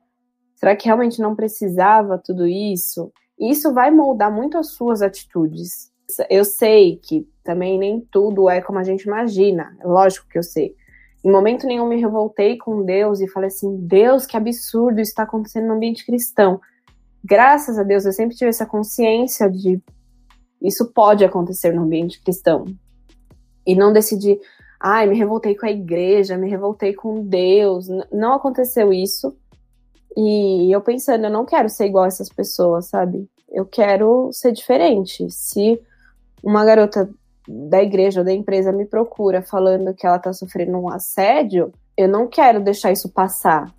[0.54, 3.12] Será que realmente não precisava tudo isso?
[3.36, 5.90] Isso vai moldar muito as suas atitudes.
[6.30, 10.44] Eu sei que também nem tudo é como a gente imagina, é lógico que eu
[10.44, 10.76] sei.
[11.24, 15.24] Em momento nenhum me revoltei com Deus e falei assim: Deus, que absurdo isso está
[15.24, 16.60] acontecendo no ambiente cristão.
[17.24, 19.80] Graças a Deus, eu sempre tive essa consciência de
[20.60, 22.64] isso pode acontecer no ambiente cristão.
[23.66, 24.38] E não decidir,
[24.80, 27.88] ai, me revoltei com a igreja, me revoltei com Deus.
[28.12, 29.36] Não aconteceu isso.
[30.16, 33.28] E eu pensando, eu não quero ser igual a essas pessoas, sabe?
[33.50, 35.28] Eu quero ser diferente.
[35.30, 35.80] Se
[36.42, 37.08] uma garota
[37.48, 42.08] da igreja ou da empresa me procura falando que ela tá sofrendo um assédio, eu
[42.08, 43.72] não quero deixar isso passar.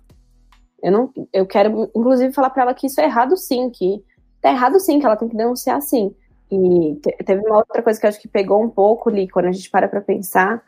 [0.84, 4.04] Eu não, eu quero, inclusive, falar para ela que isso é errado sim, que
[4.42, 6.14] tá errado sim, que ela tem que denunciar sim.
[6.52, 9.70] E teve uma outra coisa que acho que pegou um pouco ali, quando a gente
[9.70, 10.62] para pra pensar,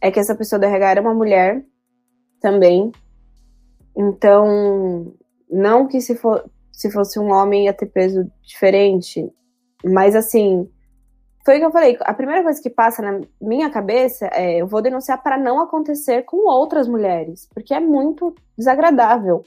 [0.00, 1.64] é que essa pessoa do RH era uma mulher
[2.40, 2.90] também.
[3.96, 5.14] Então,
[5.48, 9.24] não que se, for, se fosse um homem ia ter peso diferente,
[9.84, 10.68] mas assim,
[11.44, 11.96] foi o que eu falei.
[12.00, 16.22] A primeira coisa que passa na minha cabeça é eu vou denunciar para não acontecer
[16.22, 19.42] com outras mulheres, porque é muito desagradável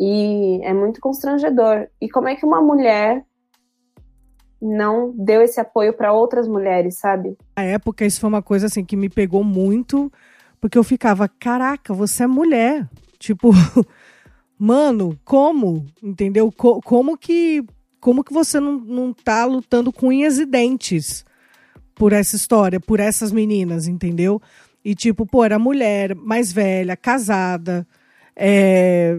[0.00, 1.88] e é muito constrangedor.
[2.00, 3.22] E como é que uma mulher
[4.60, 7.36] não deu esse apoio para outras mulheres, sabe?
[7.56, 10.10] Na época isso foi uma coisa assim que me pegou muito,
[10.58, 12.88] porque eu ficava, caraca, você é mulher.
[13.18, 13.50] Tipo,
[14.58, 15.84] mano, como?
[16.02, 16.50] Entendeu?
[16.50, 17.62] Co como que
[18.04, 21.24] como que você não, não tá lutando com unhas e dentes
[21.94, 24.42] por essa história, por essas meninas, entendeu?
[24.84, 27.88] E tipo, pô, era mulher, mais velha, casada,
[28.36, 29.18] é...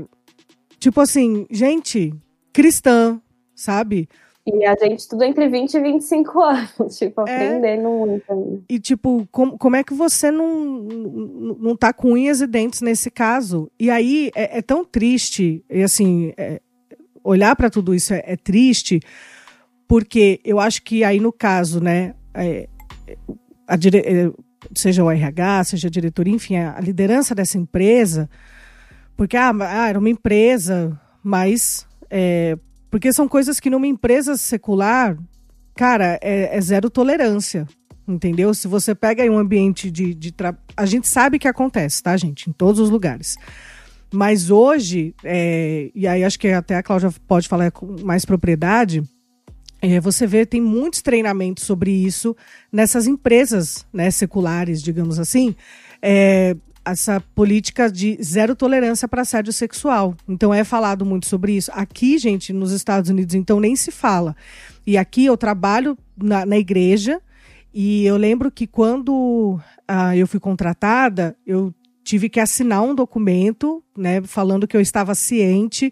[0.78, 2.14] tipo assim, gente,
[2.54, 3.20] cristã,
[3.56, 4.06] sanão
[4.46, 7.24] E a gente tudo entre 20 e 25 anos, tipo, é.
[7.24, 7.90] aprendendo é...
[7.90, 8.64] muito.
[8.70, 12.82] E, tipo, como, como é que você não, não, não tá com unhas e dentes
[12.82, 13.68] nesse caso?
[13.80, 16.62] E aí é, é tão triste, e assim, é,
[17.26, 19.02] olhar para tudo isso é, é, triste,
[19.88, 22.68] porque eu acho que aí no caso, né, é,
[23.78, 23.98] dire...
[23.98, 24.32] É,
[24.74, 28.28] seja o RH, seja a diretoria, enfim, a liderança dessa empresa,
[29.16, 32.58] porque ah, ah era uma empresa, mas é,
[32.90, 35.18] porque são coisas que numa empresa secular,
[35.76, 37.68] cara, é, é zero tolerância.
[38.08, 38.54] Entendeu?
[38.54, 40.64] Se você pega aí um ambiente de, de trabalho.
[40.78, 42.50] A gente sabe que acontece, tá, gente?
[42.50, 43.36] Em todos os lugares.
[44.16, 49.04] Mas hoje, é, e aí acho que até a Cláudia pode falar com mais propriedade,
[49.82, 52.36] é, você vê, tem muitos treinamentos sobre isso
[52.72, 55.54] nessas empresas né, seculares, digamos assim.
[56.02, 56.56] É,
[56.86, 60.16] essa política de zero tolerância para assédio sexual.
[60.30, 61.72] Então é falado muito sobre isso.
[61.74, 64.36] Aqui, gente, nos Estados Unidos, então nem se fala.
[64.88, 67.20] E aqui eu trabalho na, na igreja
[67.74, 71.74] e eu lembro que quando ah, eu fui contratada, eu
[72.06, 75.92] tive que assinar um documento, né, falando que eu estava ciente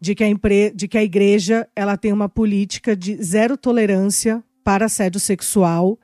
[0.00, 0.72] de que a, empre...
[0.74, 5.98] de que a igreja ela tem uma política de zero tolerância para assédio sexual.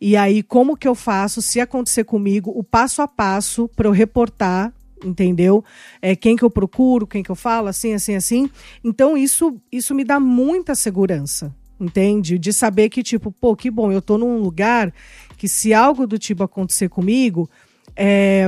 [0.00, 3.92] E aí, como que eu faço, se acontecer comigo, o passo a passo para eu
[3.92, 4.72] reportar,
[5.04, 5.64] entendeu?
[6.00, 8.50] É, quem que eu procuro, quem que eu falo, assim, assim, assim.
[8.84, 12.38] Então, isso, isso me dá muita segurança, entende?
[12.38, 14.92] De saber que, tipo, pô, que bom, eu tô num lugar
[15.36, 17.48] que se algo do tipo acontecer comigo,
[17.96, 18.46] é,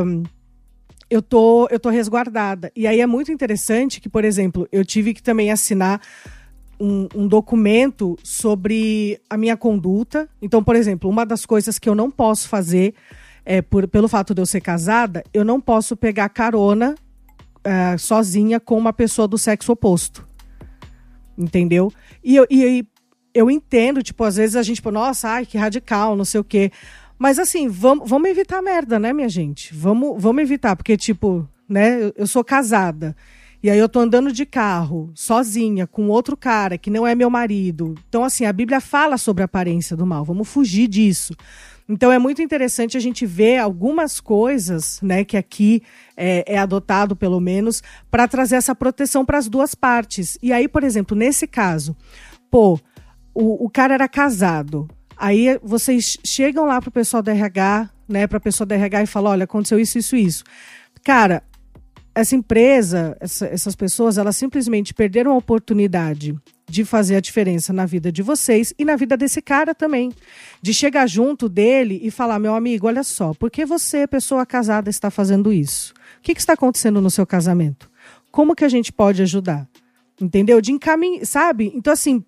[1.15, 2.73] eu tô, eu tô resguardada.
[2.75, 6.01] E aí é muito interessante que, por exemplo, eu tive que também assinar
[6.79, 10.29] um, um, documento sobre a minha conduta.
[10.43, 12.95] Então, por exemplo, uma das coisas que eu não posso fazer,
[13.45, 16.95] é, por, pelo fato de eu ser casada, eu não posso pegar carona
[17.61, 20.27] uh, sozinha com uma pessoa do sexo oposto.
[21.39, 21.93] Entendeu?
[22.23, 22.85] E eu, e
[23.33, 26.45] eu entendo, tipo, às vezes a gente, tipo, nossa, ai, que radical, não sei o
[26.45, 26.73] quê.
[27.19, 29.75] Mas assim, vamos, vamos evitar merda, né, minha gente?
[29.75, 33.17] Vamos, vamos evitar, porque, tipo, né, eu, eu sou casada.
[33.62, 37.31] E aí eu tô andando de carro, sozinha, com outro cara que não é meu
[37.31, 37.95] marido.
[38.09, 40.23] Então, assim, a Bíblia fala sobre a aparência do mal.
[40.23, 41.35] Vamos fugir disso.
[41.89, 45.83] Então é muito interessante a gente ver algumas coisas, né, que aqui
[46.17, 50.39] é, é adotado pelo menos, para trazer essa proteção para as duas partes.
[50.43, 51.95] E aí, por exemplo, nesse caso,
[52.51, 52.79] pô,
[53.35, 54.89] o, o cara era casado.
[55.17, 59.33] Aí vocês chegam lá pro pessoal da RH, né, pra pessoa da RH e falam,
[59.33, 60.45] olha, aconteceu isso, isso, isso.
[61.03, 61.43] Cara,
[62.15, 66.35] essa empresa, essa, essas pessoas, elas simplesmente perderam a oportunidade
[66.67, 70.12] de fazer a diferença na vida de vocês e na vida desse cara também.
[70.62, 74.89] De chegar junto dele e falar, meu amigo, olha só, por que você, pessoa casada,
[74.89, 75.93] está fazendo isso?
[76.19, 77.91] O que, que está acontecendo no seu casamento?
[78.31, 79.69] Como que a gente pode ajudar?
[80.21, 80.61] Entendeu?
[80.61, 81.73] De encaminhar, sabe?
[81.75, 82.25] Então, assim,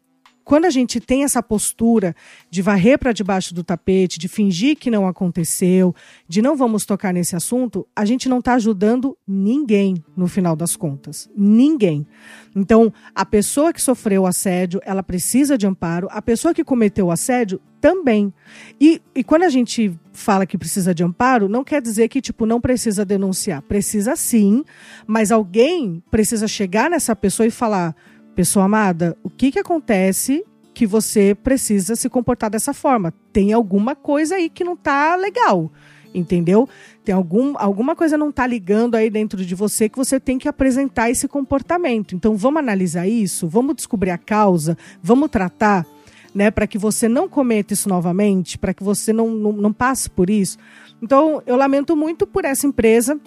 [0.47, 2.15] quando a gente tem essa postura
[2.49, 5.93] de varrer para debaixo do tapete, de fingir que não aconteceu,
[6.29, 10.77] de não vamos tocar nesse assunto, a gente não está ajudando ninguém no final das
[10.77, 11.29] contas.
[11.37, 12.07] Ninguém.
[12.55, 17.11] Então, a pessoa que sofreu assédio, ela precisa de amparo, a pessoa que cometeu o
[17.11, 18.33] assédio também.
[18.81, 22.47] E, e quando a gente fala que precisa de amparo, não quer dizer que, tipo,
[22.47, 23.63] não precisa denunciar.
[23.63, 24.65] Precisa sim,
[25.09, 27.97] mas alguém precisa chegar nessa pessoa e falar
[28.37, 33.15] Pessoa amada, o que, que acontece que você precisa se comportar dessa forma?
[33.33, 35.73] Tem alguma coisa aí que não tá legal,
[36.15, 36.69] entendeu?
[37.03, 40.47] Tem algum, alguma coisa não tá ligando aí dentro de você que você tem que
[40.47, 42.15] apresentar esse comportamento.
[42.15, 45.87] Então vamos analisar isso, vamos descobrir a causa, vamos tratar,
[46.35, 50.11] né, para que você não cometa isso novamente, para que você não, não, não passe
[50.11, 50.59] por isso.
[51.01, 53.19] Então eu lamento muito por essa empresa,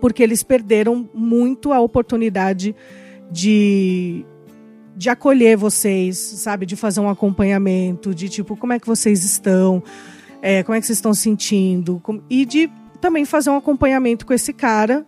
[0.00, 2.72] porque eles perderam muito a oportunidade
[3.30, 4.24] de,
[4.96, 6.66] de acolher vocês, sabe?
[6.66, 9.82] De fazer um acompanhamento, de tipo, como é que vocês estão,
[10.42, 12.70] é, como é que vocês estão sentindo, e de
[13.00, 15.06] também fazer um acompanhamento com esse cara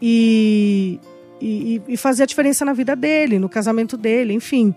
[0.00, 1.00] e,
[1.40, 4.74] e, e fazer a diferença na vida dele, no casamento dele, enfim.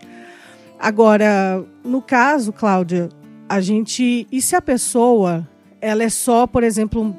[0.80, 3.10] Agora, no caso, Cláudia,
[3.48, 4.28] a gente.
[4.32, 5.48] E se a pessoa
[5.82, 7.16] ela é só, por exemplo,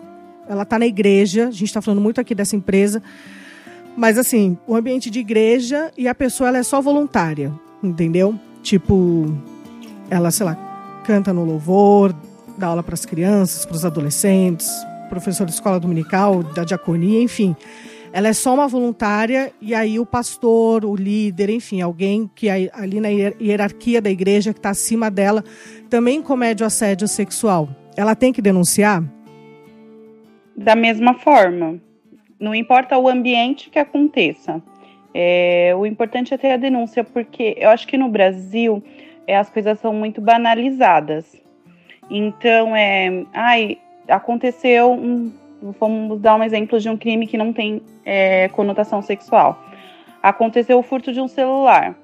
[0.49, 3.03] ela está na igreja, a gente está falando muito aqui dessa empresa,
[3.97, 7.51] mas assim, o ambiente de igreja e a pessoa ela é só voluntária,
[7.83, 8.39] entendeu?
[8.63, 9.35] Tipo,
[10.11, 12.15] ela, sei lá, canta no louvor,
[12.59, 14.71] dá aula para as crianças, para os adolescentes,
[15.09, 17.57] professor de escola dominical, da diaconia, enfim.
[18.13, 23.01] Ela é só uma voluntária e aí o pastor, o líder, enfim, alguém que ali
[23.01, 25.45] na hierarquia da igreja que está acima dela
[25.89, 27.69] também comete o assédio sexual.
[27.97, 29.03] Ela tem que denunciar?
[30.57, 31.81] Da mesma forma
[32.39, 34.63] não importa o ambiente que aconteça.
[35.15, 38.83] É, o importante é ter a denúncia, porque eu acho que no Brasil
[39.27, 41.43] é, as coisas são muito banalizadas.
[42.11, 43.79] Então, é, ai,
[44.09, 45.33] aconteceu um,
[45.81, 49.59] vamos dar um exemplo de um crime que não tem é, conotação sexual.
[50.23, 51.97] Aconteceu o furto de um celular,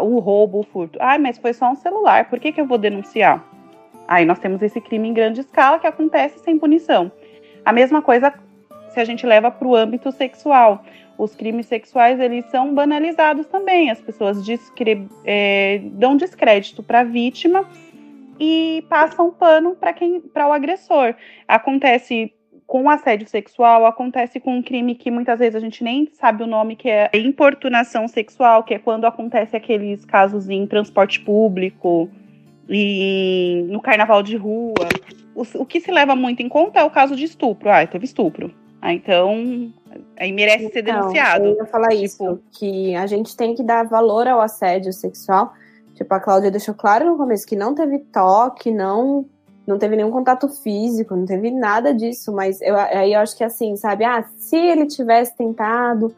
[0.00, 0.98] o roubo, o furto.
[1.00, 3.44] Ai, mas foi só um celular, por que, que eu vou denunciar?
[4.06, 7.10] Aí nós temos esse crime em grande escala que acontece sem punição.
[7.64, 8.32] A mesma coisa
[8.94, 10.84] se a gente leva para o âmbito sexual.
[11.18, 13.90] Os crimes sexuais eles são banalizados também.
[13.90, 17.68] As pessoas discre é, dão descrédito para a vítima
[18.40, 21.14] e passam pano para quem, para o agressor.
[21.46, 22.32] Acontece
[22.66, 26.46] com assédio sexual, acontece com um crime que muitas vezes a gente nem sabe o
[26.46, 32.08] nome, que é importunação sexual, que é quando acontece aqueles casos em transporte público
[32.68, 34.88] e no carnaval de rua.
[35.34, 37.70] O, o que se leva muito em conta é o caso de estupro.
[37.70, 38.63] Ah, teve estupro.
[38.84, 39.72] Ah, então,
[40.14, 41.46] aí merece ser então, denunciado.
[41.46, 42.02] Eu ia falar tipo...
[42.02, 45.54] isso, que a gente tem que dar valor ao assédio sexual.
[45.94, 49.24] Tipo, a Cláudia deixou claro no começo que não teve toque, não
[49.66, 53.42] não teve nenhum contato físico, não teve nada disso, mas eu, aí eu acho que
[53.42, 54.04] assim, sabe?
[54.04, 56.14] Ah, se ele tivesse tentado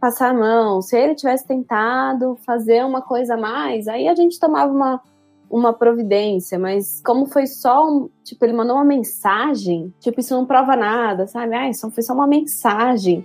[0.00, 4.40] passar a mão, se ele tivesse tentado fazer uma coisa a mais, aí a gente
[4.40, 5.00] tomava uma,
[5.52, 10.46] uma providência, mas como foi só um, tipo, ele mandou uma mensagem, tipo, isso não
[10.46, 11.54] prova nada, sabe?
[11.54, 13.22] Ah, isso foi só uma mensagem.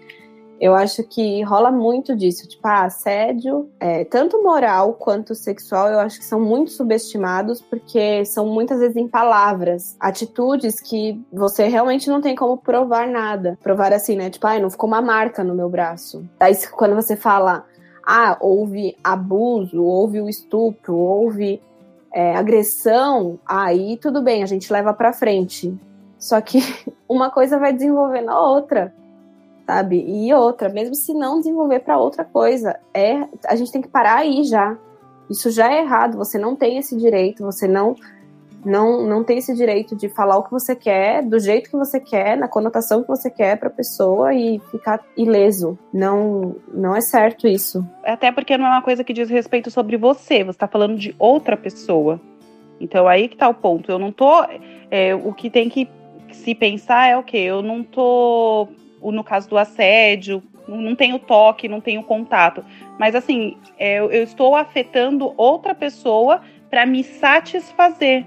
[0.59, 5.99] Eu acho que rola muito disso, tipo, ah, assédio, é, tanto moral quanto sexual, eu
[5.99, 12.09] acho que são muito subestimados, porque são muitas vezes em palavras, atitudes que você realmente
[12.09, 13.57] não tem como provar nada.
[13.63, 14.29] Provar assim, né?
[14.29, 16.27] Tipo, ah, não ficou uma marca no meu braço.
[16.41, 17.63] Aí quando você fala,
[18.05, 21.61] ah, houve abuso, houve o estupro, houve
[22.13, 25.75] é, agressão, aí tudo bem, a gente leva para frente.
[26.17, 26.59] Só que
[27.07, 28.93] uma coisa vai desenvolvendo a outra,
[29.65, 30.03] sabe?
[30.07, 34.19] E outra, mesmo se não desenvolver para outra coisa, é a gente tem que parar
[34.19, 34.77] aí já.
[35.29, 37.95] Isso já é errado, você não tem esse direito, você não
[38.67, 42.01] não, não tem esse direito de falar o que você quer, do jeito que você
[42.01, 45.79] quer, na conotação que você quer para a pessoa e ficar ileso.
[45.93, 47.87] Não, não é certo isso.
[48.03, 51.15] Até porque não é uma coisa que diz respeito sobre você, você está falando de
[51.17, 52.19] outra pessoa.
[52.77, 53.89] Então aí que tá o ponto.
[53.89, 54.45] Eu não tô.
[54.91, 55.89] É, o que tem que
[56.33, 58.67] se pensar é o okay, que eu não tô.
[59.01, 62.65] No caso do assédio, não tenho toque, não tenho contato.
[62.99, 68.25] Mas assim, é, eu estou afetando outra pessoa para me satisfazer.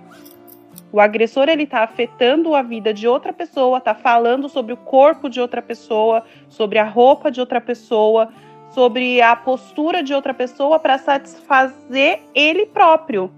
[0.93, 5.29] O agressor ele está afetando a vida de outra pessoa, está falando sobre o corpo
[5.29, 8.29] de outra pessoa, sobre a roupa de outra pessoa,
[8.71, 13.31] sobre a postura de outra pessoa para satisfazer ele próprio.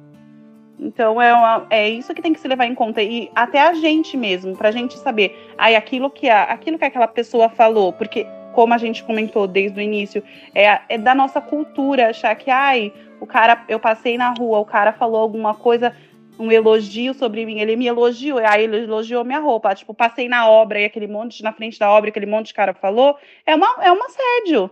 [0.79, 3.75] Então é, uma, é isso que tem que se levar em conta e até a
[3.75, 7.93] gente mesmo, para a gente saber, ai aquilo que a, aquilo que aquela pessoa falou,
[7.93, 10.23] porque como a gente comentou desde o início,
[10.55, 14.65] é, é da nossa cultura achar que ai o cara, eu passei na rua, o
[14.65, 15.95] cara falou alguma coisa
[16.39, 20.49] um elogio sobre mim, ele me elogiou, aí ele elogiou minha roupa, tipo, passei na
[20.49, 23.17] obra e aquele monte na frente da obra, aquele monte de cara falou,
[23.47, 24.71] é uma é um assédio.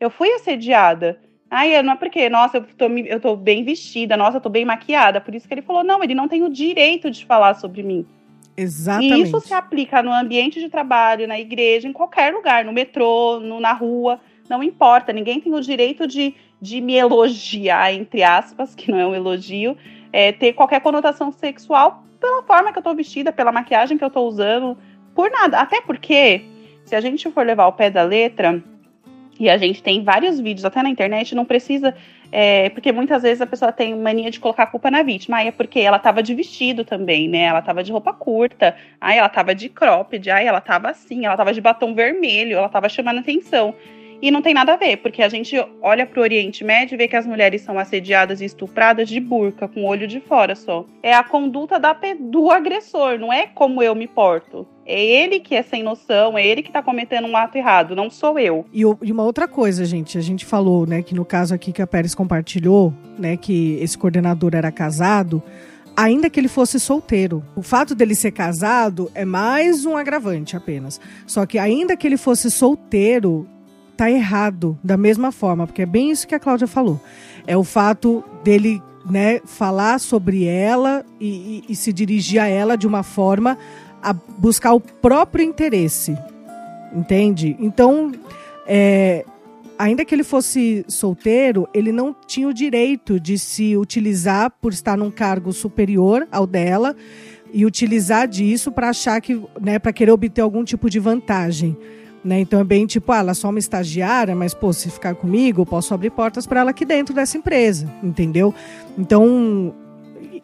[0.00, 1.20] Eu fui assediada.
[1.50, 4.64] Aí não é porque, nossa, eu tô, eu tô bem vestida, nossa, eu tô bem
[4.64, 5.20] maquiada.
[5.20, 8.06] Por isso que ele falou, não, ele não tem o direito de falar sobre mim.
[8.56, 9.14] Exatamente.
[9.14, 13.38] E isso se aplica no ambiente de trabalho, na igreja, em qualquer lugar, no metrô,
[13.38, 15.12] no, na rua, não importa.
[15.12, 19.76] Ninguém tem o direito de de me elogiar, entre aspas, que não é um elogio,
[20.12, 24.10] é, ter qualquer conotação sexual pela forma que eu tô vestida, pela maquiagem que eu
[24.10, 24.76] tô usando,
[25.14, 25.58] por nada.
[25.58, 26.44] Até porque,
[26.84, 28.62] se a gente for levar o pé da letra,
[29.40, 31.94] e a gente tem vários vídeos até na internet, não precisa.
[32.30, 35.38] É, porque muitas vezes a pessoa tem mania de colocar a culpa na vítima.
[35.38, 37.42] Aí é porque ela tava de vestido também, né?
[37.42, 38.76] Ela tava de roupa curta.
[39.00, 40.30] Aí ela tava de cropped.
[40.30, 41.26] Aí ela tava assim.
[41.26, 42.56] Ela tava de batom vermelho.
[42.56, 43.74] Ela tava chamando atenção.
[44.22, 46.96] E não tem nada a ver, porque a gente olha para o Oriente Médio e
[46.96, 50.54] vê que as mulheres são assediadas e estupradas de burca, com o olho de fora
[50.54, 50.86] só.
[51.02, 54.64] É a conduta da, do agressor, não é como eu me porto.
[54.86, 58.08] É ele que é sem noção, é ele que está cometendo um ato errado, não
[58.08, 58.64] sou eu.
[58.72, 61.86] E, uma outra coisa, gente, a gente falou, né, que no caso aqui que a
[61.86, 65.42] Pérez compartilhou, né, que esse coordenador era casado,
[65.96, 67.44] ainda que ele fosse solteiro.
[67.56, 71.00] O fato dele ser casado é mais um agravante apenas.
[71.26, 73.48] Só que ainda que ele fosse solteiro,
[74.02, 77.00] tá errado da mesma forma, porque é bem isso que a Cláudia falou.
[77.46, 82.76] É o fato dele né, falar sobre ela e, e, e se dirigir a ela
[82.76, 83.56] de uma forma
[84.02, 86.18] a buscar o próprio interesse.
[86.92, 87.56] Entende?
[87.60, 88.10] Então,
[88.66, 89.24] é,
[89.78, 94.96] ainda que ele fosse solteiro, ele não tinha o direito de se utilizar por estar
[94.96, 96.96] num cargo superior ao dela
[97.52, 101.76] e utilizar disso para achar que, né, para querer obter algum tipo de vantagem.
[102.24, 102.40] Né?
[102.40, 105.62] Então é bem tipo, ah, ela é só uma estagiária, mas pô, se ficar comigo,
[105.62, 108.54] eu posso abrir portas para ela aqui dentro dessa empresa, entendeu?
[108.96, 109.74] Então,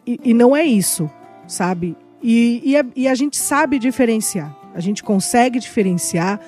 [0.05, 1.09] e, e não é isso,
[1.47, 1.95] sabe?
[2.21, 6.39] E, e a, e, a, gente sabe diferenciar, a gente consegue diferenciar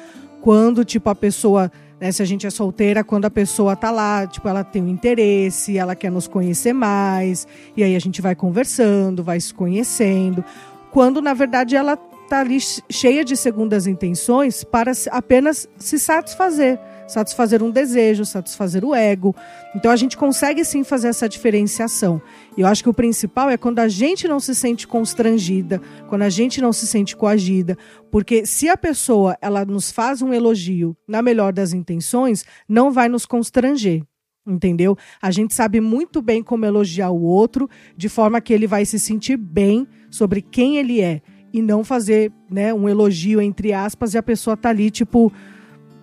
[0.41, 4.27] quando, tipo, a pessoa, né, se a gente é solteira, quando a pessoa tá lá,
[4.27, 8.35] tipo, ela tem um interesse, ela quer nos conhecer mais, e aí a gente vai
[8.35, 10.43] conversando, vai se conhecendo,
[10.91, 11.97] quando na verdade ela
[12.31, 12.59] está ali
[12.89, 19.35] cheia de segundas intenções para apenas se satisfazer, satisfazer um desejo, satisfazer o ego.
[19.75, 22.21] Então a gente consegue sim fazer essa diferenciação.
[22.55, 26.21] E eu acho que o principal é quando a gente não se sente constrangida, quando
[26.21, 27.77] a gente não se sente coagida,
[28.09, 33.09] porque se a pessoa ela nos faz um elogio na melhor das intenções, não vai
[33.09, 34.03] nos constranger.
[34.47, 34.97] Entendeu?
[35.21, 38.97] A gente sabe muito bem como elogiar o outro, de forma que ele vai se
[38.97, 41.21] sentir bem sobre quem ele é
[41.53, 45.31] e não fazer né, um elogio, entre aspas, e a pessoa tá ali, tipo,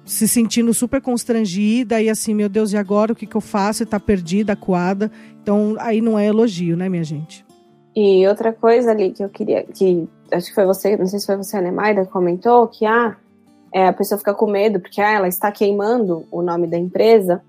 [0.05, 3.83] se sentindo super constrangida e assim, meu Deus, e agora o que, que eu faço?
[3.83, 5.11] E tá perdida, acuada.
[5.43, 7.45] Então, aí não é elogio, né, minha gente?
[7.95, 11.27] E outra coisa ali que eu queria, que acho que foi você, não sei se
[11.27, 13.17] foi você, a Nemaida, comentou que ah,
[13.73, 17.43] é, a pessoa fica com medo porque ah, ela está queimando o nome da empresa.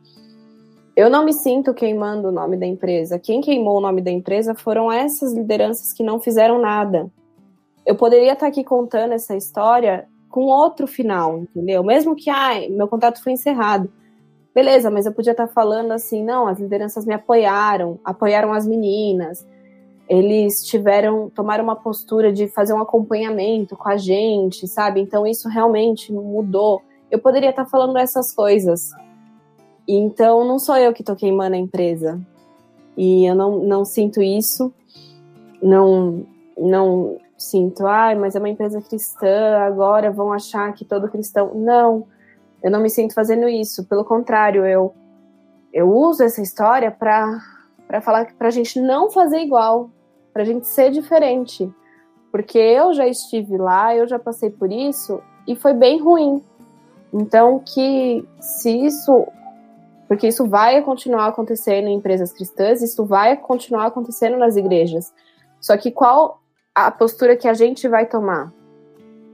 [0.95, 3.18] Eu não me sinto queimando o nome da empresa.
[3.18, 7.10] Quem queimou o nome da empresa foram essas lideranças que não fizeram nada
[7.90, 11.84] eu poderia estar aqui contando essa história com outro final, entendeu?
[11.84, 13.92] Mesmo que, ai, meu contrato foi encerrado.
[14.54, 19.44] Beleza, mas eu podia estar falando assim, não, as lideranças me apoiaram, apoiaram as meninas,
[20.08, 25.02] eles tiveram, tomaram uma postura de fazer um acompanhamento com a gente, sabe?
[25.02, 26.84] Então isso realmente mudou.
[27.10, 28.92] Eu poderia estar falando essas coisas.
[29.88, 32.22] Então não sou eu que estou queimando a empresa.
[32.96, 34.72] E eu não, não sinto isso.
[35.60, 36.24] Não,
[36.56, 41.54] não, sinto, ai, mas é uma empresa cristã, agora vão achar que todo cristão.
[41.56, 42.06] Não,
[42.62, 43.86] eu não me sinto fazendo isso.
[43.86, 44.94] Pelo contrário, eu,
[45.74, 47.42] eu uso essa história para
[48.02, 49.90] falar para a gente não fazer igual,
[50.34, 51.72] para a gente ser diferente.
[52.32, 56.44] Porque eu já estive lá, eu já passei por isso e foi bem ruim.
[57.12, 59.28] Então, que se isso.
[60.08, 65.14] Porque isso vai continuar acontecendo em empresas cristãs, isso vai continuar acontecendo nas igrejas.
[65.62, 66.42] Só que qual
[66.74, 68.54] a postura que a gente vai tomar?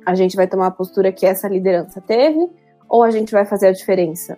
[0.05, 2.49] A gente vai tomar a postura que essa liderança teve
[2.87, 4.37] ou a gente vai fazer a diferença?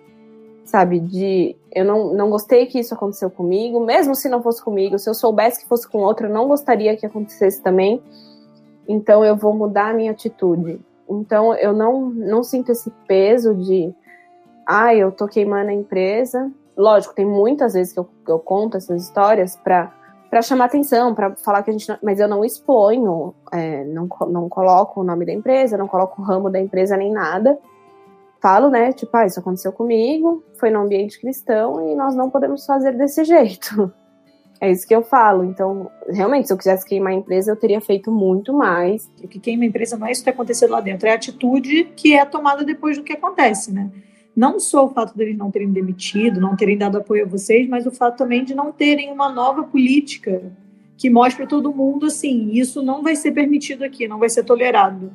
[0.64, 4.98] Sabe, de eu não, não gostei que isso aconteceu comigo, mesmo se não fosse comigo,
[4.98, 8.02] se eu soubesse que fosse com outro, eu não gostaria que acontecesse também.
[8.86, 10.78] Então eu vou mudar a minha atitude.
[11.08, 13.94] Então eu não, não sinto esse peso de
[14.66, 16.52] ah, eu tô queimando a empresa.
[16.76, 19.90] Lógico, tem muitas vezes que eu, eu conto essas histórias para
[20.30, 21.88] para chamar atenção, para falar que a gente.
[21.88, 26.20] Não, mas eu não exponho, é, não, não coloco o nome da empresa, não coloco
[26.20, 27.58] o ramo da empresa nem nada.
[28.40, 28.92] Falo, né?
[28.92, 33.24] Tipo, ah, isso aconteceu comigo, foi no ambiente cristão e nós não podemos fazer desse
[33.24, 33.92] jeito.
[34.60, 35.44] É isso que eu falo.
[35.44, 39.10] Então, realmente, se eu quisesse queimar a empresa, eu teria feito muito mais.
[39.22, 41.14] O que queima a empresa não é isso que está acontecendo lá dentro, é a
[41.14, 43.90] atitude que é tomada depois do que acontece, né?
[44.38, 47.86] Não só o fato deles não terem demitido, não terem dado apoio a vocês, mas
[47.86, 50.52] o fato também de não terem uma nova política
[50.96, 54.44] que mostre para todo mundo assim, isso não vai ser permitido aqui, não vai ser
[54.44, 55.10] tolerado.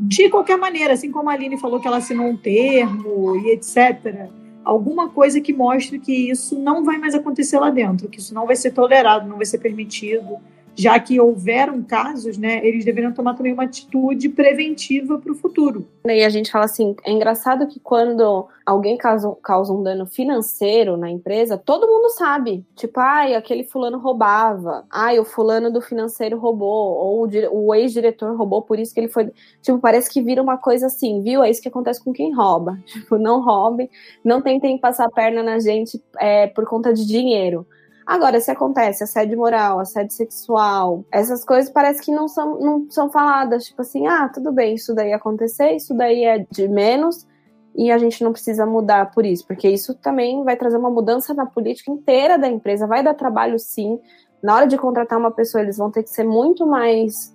[0.00, 4.30] De qualquer maneira, assim como a Aline falou que ela assinou um termo e etc.,
[4.64, 8.46] alguma coisa que mostre que isso não vai mais acontecer lá dentro, que isso não
[8.46, 10.38] vai ser tolerado, não vai ser permitido
[10.76, 15.86] já que houveram casos, né, eles deveriam tomar também uma atitude preventiva para o futuro.
[16.06, 20.96] E a gente fala assim, é engraçado que quando alguém causa, causa um dano financeiro
[20.96, 22.64] na empresa, todo mundo sabe.
[22.74, 28.36] Tipo, ai, aquele fulano roubava, ai, o fulano do financeiro roubou, ou o, o ex-diretor
[28.36, 29.30] roubou, por isso que ele foi.
[29.62, 31.42] Tipo, parece que vira uma coisa assim, viu?
[31.42, 32.78] É isso que acontece com quem rouba.
[32.94, 33.90] Tipo, não roubem,
[34.24, 37.66] não tentem passar a perna na gente é, por conta de dinheiro.
[38.06, 43.10] Agora, se acontece assédio moral, assédio sexual, essas coisas parece que não são, não são
[43.10, 43.64] faladas.
[43.64, 47.26] Tipo assim, ah, tudo bem, isso daí acontecer, isso daí é de menos
[47.74, 51.34] e a gente não precisa mudar por isso, porque isso também vai trazer uma mudança
[51.34, 53.98] na política inteira da empresa, vai dar trabalho sim.
[54.42, 57.34] Na hora de contratar uma pessoa, eles vão ter que ser muito mais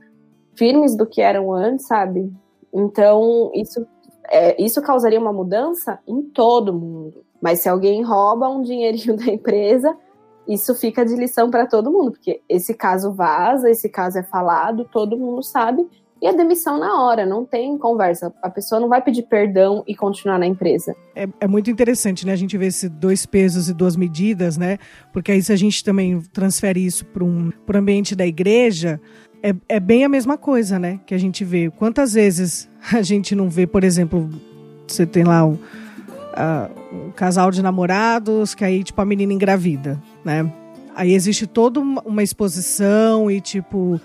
[0.55, 2.32] firmes do que eram antes, sabe?
[2.74, 3.86] Então, isso,
[4.30, 7.26] é, isso causaria uma mudança em todo mundo.
[7.41, 9.97] Mas se alguém rouba um dinheirinho da empresa,
[10.50, 14.84] isso fica de lição para todo mundo, porque esse caso vaza, esse caso é falado,
[14.91, 15.88] todo mundo sabe,
[16.22, 18.34] e a demissão na hora, não tem conversa.
[18.41, 20.93] A pessoa não vai pedir perdão e continuar na empresa.
[21.16, 22.34] É, é muito interessante, né?
[22.34, 24.80] A gente vê esses dois pesos e duas medidas, né?
[25.14, 29.00] Porque aí se a gente também transfere isso para um pro ambiente da igreja,
[29.41, 31.00] é, é bem a mesma coisa, né?
[31.06, 31.70] Que a gente vê.
[31.70, 34.30] Quantas vezes a gente não vê, por exemplo,
[34.86, 35.58] você tem lá um,
[36.92, 40.52] um casal de namorados que aí, tipo, a menina engravida né?
[40.96, 44.02] Aí existe toda uma exposição e tipo,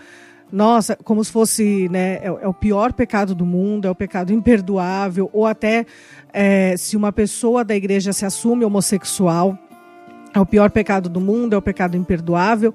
[0.52, 4.32] nossa, como se fosse, né, é, é o pior pecado do mundo, é o pecado
[4.32, 5.84] imperdoável, ou até
[6.32, 9.58] é, se uma pessoa da igreja se assume homossexual,
[10.32, 12.72] é o pior pecado do mundo, é o pecado imperdoável.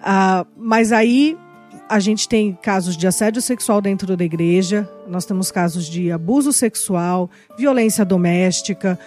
[0.00, 1.36] Ah, mas aí
[1.88, 6.52] a gente tem casos de assédio sexual dentro da igreja, nós temos casos de abuso
[6.52, 8.98] sexual, violência doméstica,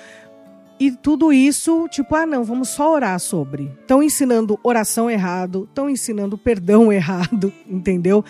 [0.80, 3.72] e tudo isso, tipo, ah, não, vamos só orar sobre.
[3.82, 8.26] Estão ensinando oração errado, estão ensinando perdão errado, entendeu?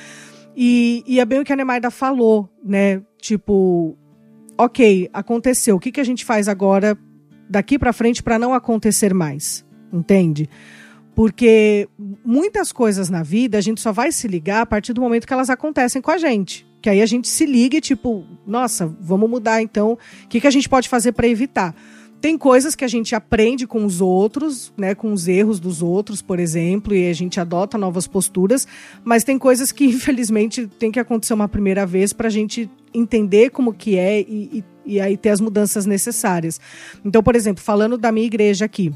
[0.53, 3.01] E, e é bem o que a Nemaida falou, né?
[3.21, 3.97] Tipo,
[4.57, 5.77] ok, aconteceu.
[5.77, 6.97] O que, que a gente faz agora,
[7.49, 9.65] daqui para frente, para não acontecer mais?
[9.93, 10.49] Entende?
[11.15, 11.87] Porque
[12.23, 15.33] muitas coisas na vida a gente só vai se ligar a partir do momento que
[15.33, 16.65] elas acontecem com a gente.
[16.81, 19.97] Que aí a gente se liga e, tipo, nossa, vamos mudar então.
[20.23, 21.75] O que, que a gente pode fazer para evitar?
[22.21, 26.21] Tem coisas que a gente aprende com os outros, né, com os erros dos outros,
[26.21, 28.67] por exemplo, e a gente adota novas posturas,
[29.03, 33.49] mas tem coisas que infelizmente tem que acontecer uma primeira vez para a gente entender
[33.49, 36.61] como que é e, e, e aí ter as mudanças necessárias.
[37.03, 38.93] Então, por exemplo, falando da minha igreja aqui,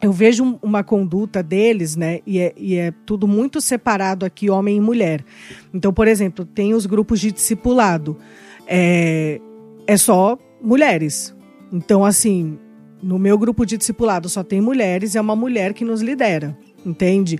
[0.00, 2.20] eu vejo uma conduta deles, né?
[2.26, 5.24] E é, e é, tudo muito separado aqui, homem e mulher.
[5.74, 8.16] Então, por exemplo, tem os grupos de discipulado.
[8.66, 9.40] É,
[9.86, 11.34] é só mulheres.
[11.72, 12.58] Então, assim,
[13.02, 17.38] no meu grupo de discipulado só tem mulheres, é uma mulher que nos lidera, entende?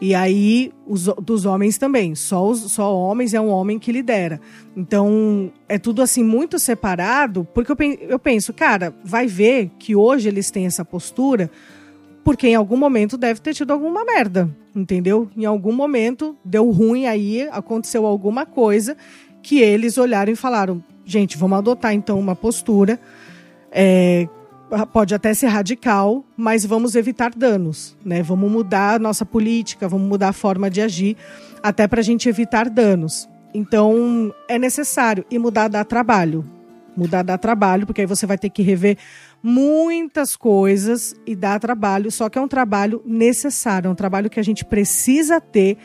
[0.00, 4.40] E aí, os, dos homens também, só, os, só homens é um homem que lidera.
[4.76, 7.76] Então, é tudo assim muito separado, porque eu,
[8.08, 11.50] eu penso, cara, vai ver que hoje eles têm essa postura
[12.28, 15.30] porque em algum momento deve ter tido alguma merda, entendeu?
[15.34, 18.98] Em algum momento deu ruim aí, aconteceu alguma coisa
[19.42, 23.00] que eles olharam e falaram: gente, vamos adotar então uma postura
[23.72, 24.28] é,
[24.92, 28.22] pode até ser radical, mas vamos evitar danos, né?
[28.22, 31.16] Vamos mudar a nossa política, vamos mudar a forma de agir,
[31.62, 33.26] até para a gente evitar danos.
[33.54, 35.24] Então, é necessário.
[35.30, 36.44] E mudar dá trabalho.
[36.94, 38.98] Mudar dá trabalho, porque aí você vai ter que rever
[39.42, 44.40] muitas coisas e dá trabalho, só que é um trabalho necessário, é um trabalho que
[44.40, 45.76] a gente precisa ter,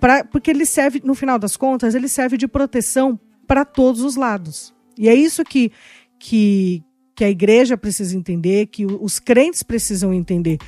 [0.00, 4.16] pra, porque ele serve, no final das contas, ele serve de proteção para todos os
[4.16, 4.74] lados.
[4.96, 5.70] E é isso que,
[6.18, 6.82] que,
[7.14, 10.58] que a igreja precisa entender, que os crentes precisam entender,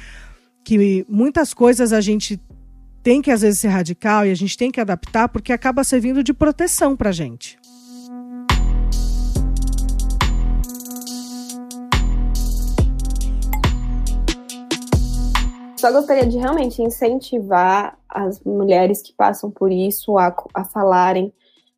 [0.64, 2.40] que muitas coisas a gente
[3.02, 6.22] tem que às vezes ser radical e a gente tem que adaptar porque acaba servindo
[6.22, 7.58] de proteção para a gente.
[15.80, 21.32] Só gostaria de realmente incentivar as mulheres que passam por isso a, a falarem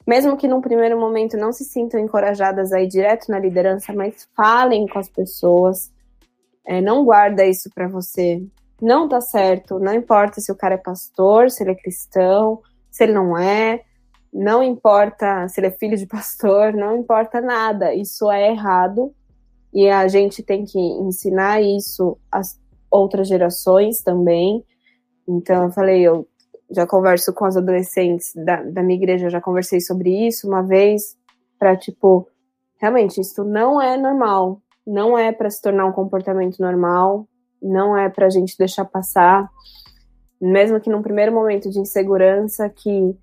[0.06, 4.28] mesmo que num primeiro momento não se sintam encorajadas a ir direto na liderança, mas
[4.36, 5.92] falem com as pessoas.
[6.66, 8.42] É, não guarda isso para você.
[8.80, 9.78] Não tá certo.
[9.78, 12.60] Não importa se o cara é pastor, se ele é cristão,
[12.90, 13.82] se ele não é.
[14.32, 17.94] Não importa se ele é filho de pastor, não importa nada.
[17.94, 19.14] Isso é errado.
[19.72, 22.60] E a gente tem que ensinar isso às
[22.92, 24.62] outras gerações também.
[25.26, 26.28] Então, eu falei, eu
[26.70, 31.16] já converso com as adolescentes da, da minha igreja, já conversei sobre isso uma vez,
[31.58, 32.28] para tipo,
[32.80, 34.60] realmente, isso não é normal.
[34.86, 37.26] não é para se tornar um comportamento normal,
[37.62, 39.48] não é para a gente deixar passar,
[40.40, 43.16] mesmo que num primeiro momento de insegurança, que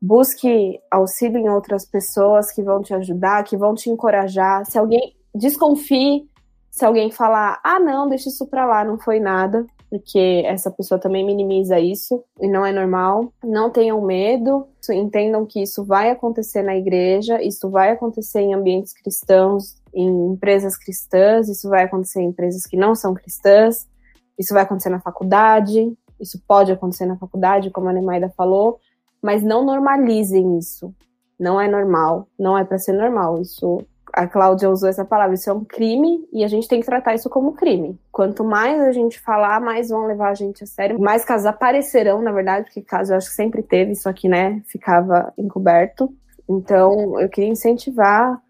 [0.00, 4.64] busque auxílio em outras pessoas que vão te ajudar, que vão te encorajar.
[4.64, 6.26] Se alguém desconfie,
[6.74, 10.98] se alguém falar, ah, não, deixa isso para lá, não foi nada, porque essa pessoa
[10.98, 13.32] também minimiza isso e não é normal.
[13.44, 18.92] Não tenham medo, entendam que isso vai acontecer na igreja, isso vai acontecer em ambientes
[18.92, 23.88] cristãos, em empresas cristãs, isso vai acontecer em empresas que não são cristãs,
[24.36, 28.80] isso vai acontecer na faculdade, isso pode acontecer na faculdade, como a Nemaida falou,
[29.22, 30.92] mas não normalizem isso.
[31.38, 33.40] Não é normal, não é para ser normal.
[33.40, 33.78] Isso
[34.14, 37.14] a Cláudia usou essa palavra, isso é um crime e a gente tem que tratar
[37.14, 37.98] isso como crime.
[38.12, 42.22] Quanto mais a gente falar, mais vão levar a gente a sério, mais casos aparecerão,
[42.22, 46.14] na verdade, porque casos eu acho que sempre teve, isso aqui, né, ficava encoberto.
[46.48, 48.40] Então, eu queria incentivar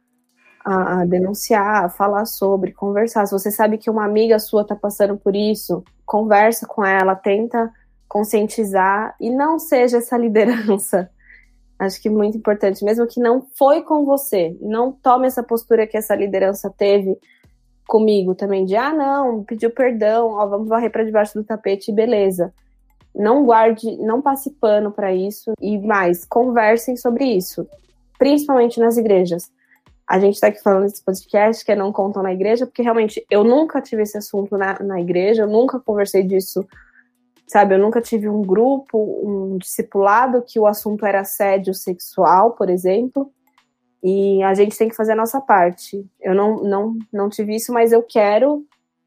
[0.63, 3.25] a, a denunciar, a falar sobre, conversar.
[3.25, 7.73] Se você sabe que uma amiga sua está passando por isso, conversa com ela, tenta
[8.07, 11.11] conscientizar e não seja essa liderança.
[11.79, 15.97] Acho que muito importante, mesmo que não foi com você, não tome essa postura que
[15.97, 17.19] essa liderança teve
[17.87, 22.53] comigo também de ah não, pediu perdão, ó, vamos varrer para debaixo do tapete, beleza.
[23.15, 27.67] Não guarde, não passe pano para isso e mais, conversem sobre isso,
[28.19, 29.51] principalmente nas igrejas.
[30.09, 33.25] A gente está aqui falando desse podcast que é não contam na igreja, porque realmente
[33.31, 36.67] eu nunca tive esse assunto na, na igreja, eu nunca conversei disso
[37.47, 37.75] sabe?
[37.75, 43.31] Eu nunca tive um grupo, um discipulado que o assunto era assédio sexual, por exemplo.
[44.03, 46.05] E a gente tem que fazer a nossa parte.
[46.21, 48.65] Eu não, não, não tive isso, mas eu quero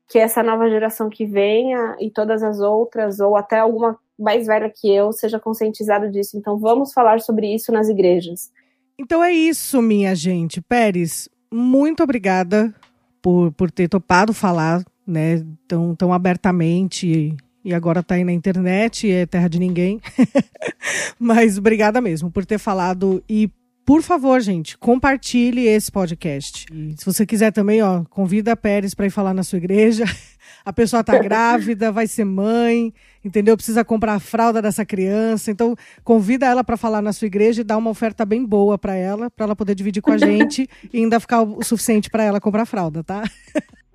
[0.10, 4.72] que essa nova geração que venha e todas as outras, ou até alguma mais velha
[4.74, 6.38] que eu, seja conscientizado disso.
[6.38, 8.52] Então vamos falar sobre isso nas igrejas.
[8.98, 10.62] Então é isso, minha gente.
[10.62, 12.74] Pérez, muito obrigada
[13.22, 17.36] por, por ter topado falar né, tão, tão abertamente
[17.68, 20.00] e agora está aí na internet, é terra de ninguém.
[21.20, 23.52] Mas obrigada mesmo por ter falado e
[23.86, 26.66] por favor, gente, compartilhe esse podcast.
[26.74, 30.06] E se você quiser também, ó, convida a Pérez para ir falar na sua igreja.
[30.64, 33.56] A pessoa tá grávida, vai ser mãe, entendeu?
[33.56, 35.52] Precisa comprar a fralda dessa criança.
[35.52, 38.94] Então, convida ela para falar na sua igreja e dá uma oferta bem boa para
[38.94, 42.42] ela, para ela poder dividir com a gente e ainda ficar o suficiente para ela
[42.42, 43.24] comprar fralda, tá?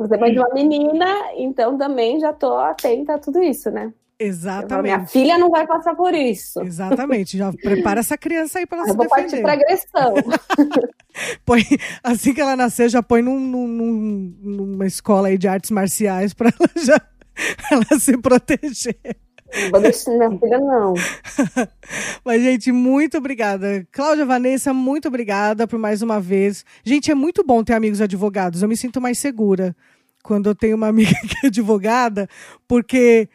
[0.03, 1.07] Você mãe de uma menina,
[1.37, 3.93] então também já tô atenta a tudo isso, né?
[4.19, 4.83] Exatamente.
[4.83, 6.61] Minha filha não vai passar por isso.
[6.61, 7.37] Exatamente.
[7.37, 9.43] Já prepara essa criança aí para ela Eu se vou defender.
[9.43, 10.15] partir para agressão.
[11.45, 11.63] põe,
[12.05, 16.51] assim que ela nascer, já põe num, num, numa escola aí de artes marciais para
[16.51, 17.01] ela já
[17.71, 18.97] ela se proteger.
[19.55, 20.95] Não vou deixar minha filha, não.
[22.25, 23.87] Mas, gente, muito obrigada.
[23.93, 26.65] Cláudia Vanessa, muito obrigada por mais uma vez.
[26.83, 28.63] Gente, é muito bom ter amigos advogados.
[28.63, 29.77] Eu me sinto mais segura
[30.23, 32.29] quando eu tenho uma amiga que é advogada,
[32.67, 33.29] porque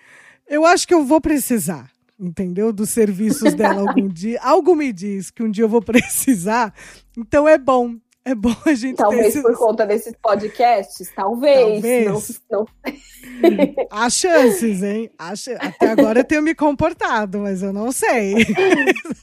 [0.47, 1.89] eu acho que eu vou precisar
[2.19, 2.73] entendeu?
[2.73, 4.39] Dos serviços dela algum dia.
[4.41, 6.73] Algo me diz que um dia eu vou precisar.
[7.15, 7.95] Então é bom.
[8.26, 11.81] É bom a gente Talvez ter por conta desses podcasts, talvez.
[11.81, 12.41] Talvez.
[12.51, 13.88] Não, não...
[13.89, 15.09] Há chances, hein?
[15.18, 15.31] Há.
[15.61, 18.35] Até agora eu tenho me comportado, mas eu não sei.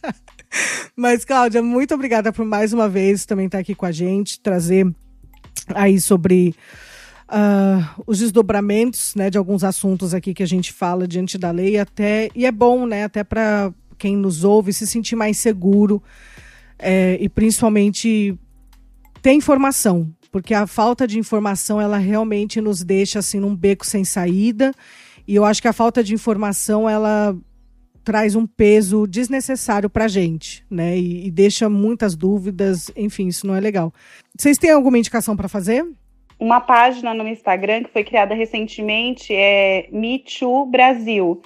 [0.97, 4.91] mas, Cláudia, muito obrigada por mais uma vez também estar aqui com a gente, trazer
[5.75, 6.55] aí sobre
[7.35, 11.79] uh, os desdobramentos né, de alguns assuntos aqui que a gente fala diante da lei,
[11.79, 16.03] até e é bom, né, até para quem nos ouve se sentir mais seguro
[16.79, 18.39] é, e principalmente
[19.21, 24.05] ter informação, porque a falta de informação ela realmente nos deixa assim num beco sem
[24.05, 24.73] saída
[25.27, 27.37] e eu acho que a falta de informação ela
[28.05, 30.99] traz um peso desnecessário para gente, né?
[30.99, 33.95] E, e, deixa muitas dúvidas, enfim, isso não é legal.
[34.39, 35.87] Vocês têm alguma indicação para fazer?
[36.39, 41.41] Uma página no Instagram que foi criada recentemente é Me Too Brasil,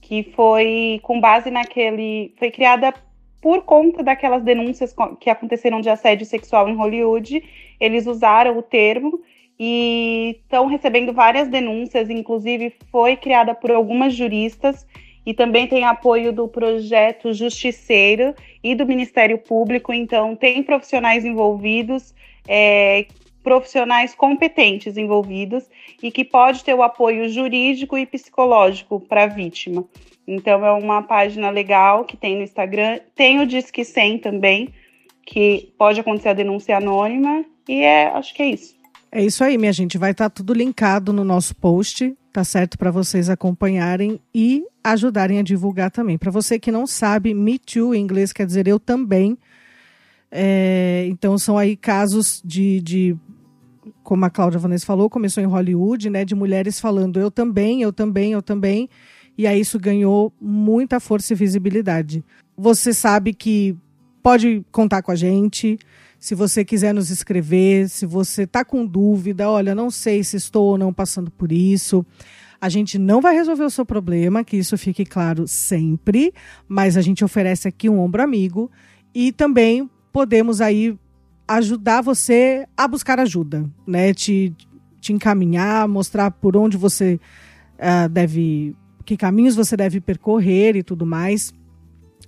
[0.00, 2.34] que foi com base naquele.
[2.38, 2.92] Foi criada
[3.40, 7.42] por conta daquelas denúncias que aconteceram de assédio sexual em Hollywood.
[7.80, 9.20] Eles usaram o termo
[9.58, 14.86] e estão recebendo várias denúncias, inclusive foi criada por algumas juristas
[15.24, 22.12] e também tem apoio do projeto Justiceiro e do Ministério Público, então tem profissionais envolvidos
[22.48, 23.06] é,
[23.42, 25.64] profissionais competentes envolvidos
[26.02, 29.84] e que pode ter o apoio jurídico e psicológico para a vítima.
[30.26, 34.68] Então é uma página legal que tem no Instagram, tem o Disque 100 também,
[35.26, 38.74] que pode acontecer a denúncia anônima e é, acho que é isso.
[39.10, 42.78] É isso aí, minha gente, vai estar tá tudo linkado no nosso post, tá certo
[42.78, 46.16] para vocês acompanharem e ajudarem a divulgar também.
[46.16, 49.36] Para você que não sabe, Me Too em inglês quer dizer eu também.
[50.30, 53.16] É, então são aí casos de, de
[54.02, 57.92] como a Cláudia Vanessa falou, começou em Hollywood, né, de mulheres falando eu também, eu
[57.92, 58.88] também, eu também,
[59.36, 62.24] e aí isso ganhou muita força e visibilidade.
[62.56, 63.76] Você sabe que
[64.22, 65.78] pode contar com a gente,
[66.18, 70.66] se você quiser nos escrever, se você está com dúvida, olha, não sei se estou
[70.66, 72.06] ou não passando por isso.
[72.60, 76.32] A gente não vai resolver o seu problema, que isso fique claro sempre,
[76.68, 78.70] mas a gente oferece aqui um ombro amigo
[79.12, 80.96] e também podemos aí
[81.56, 84.14] ajudar você a buscar ajuda, né?
[84.14, 84.54] Te,
[85.00, 87.20] te encaminhar, mostrar por onde você
[87.78, 88.74] uh, deve,
[89.04, 91.52] que caminhos você deve percorrer e tudo mais.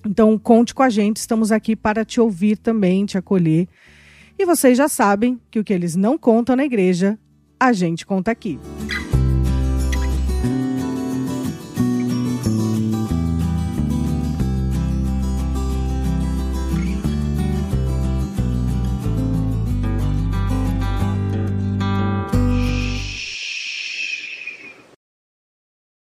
[0.07, 3.67] Então, conte com a gente, estamos aqui para te ouvir também, te acolher.
[4.39, 7.19] E vocês já sabem que o que eles não contam na igreja,
[7.59, 8.59] a gente conta aqui.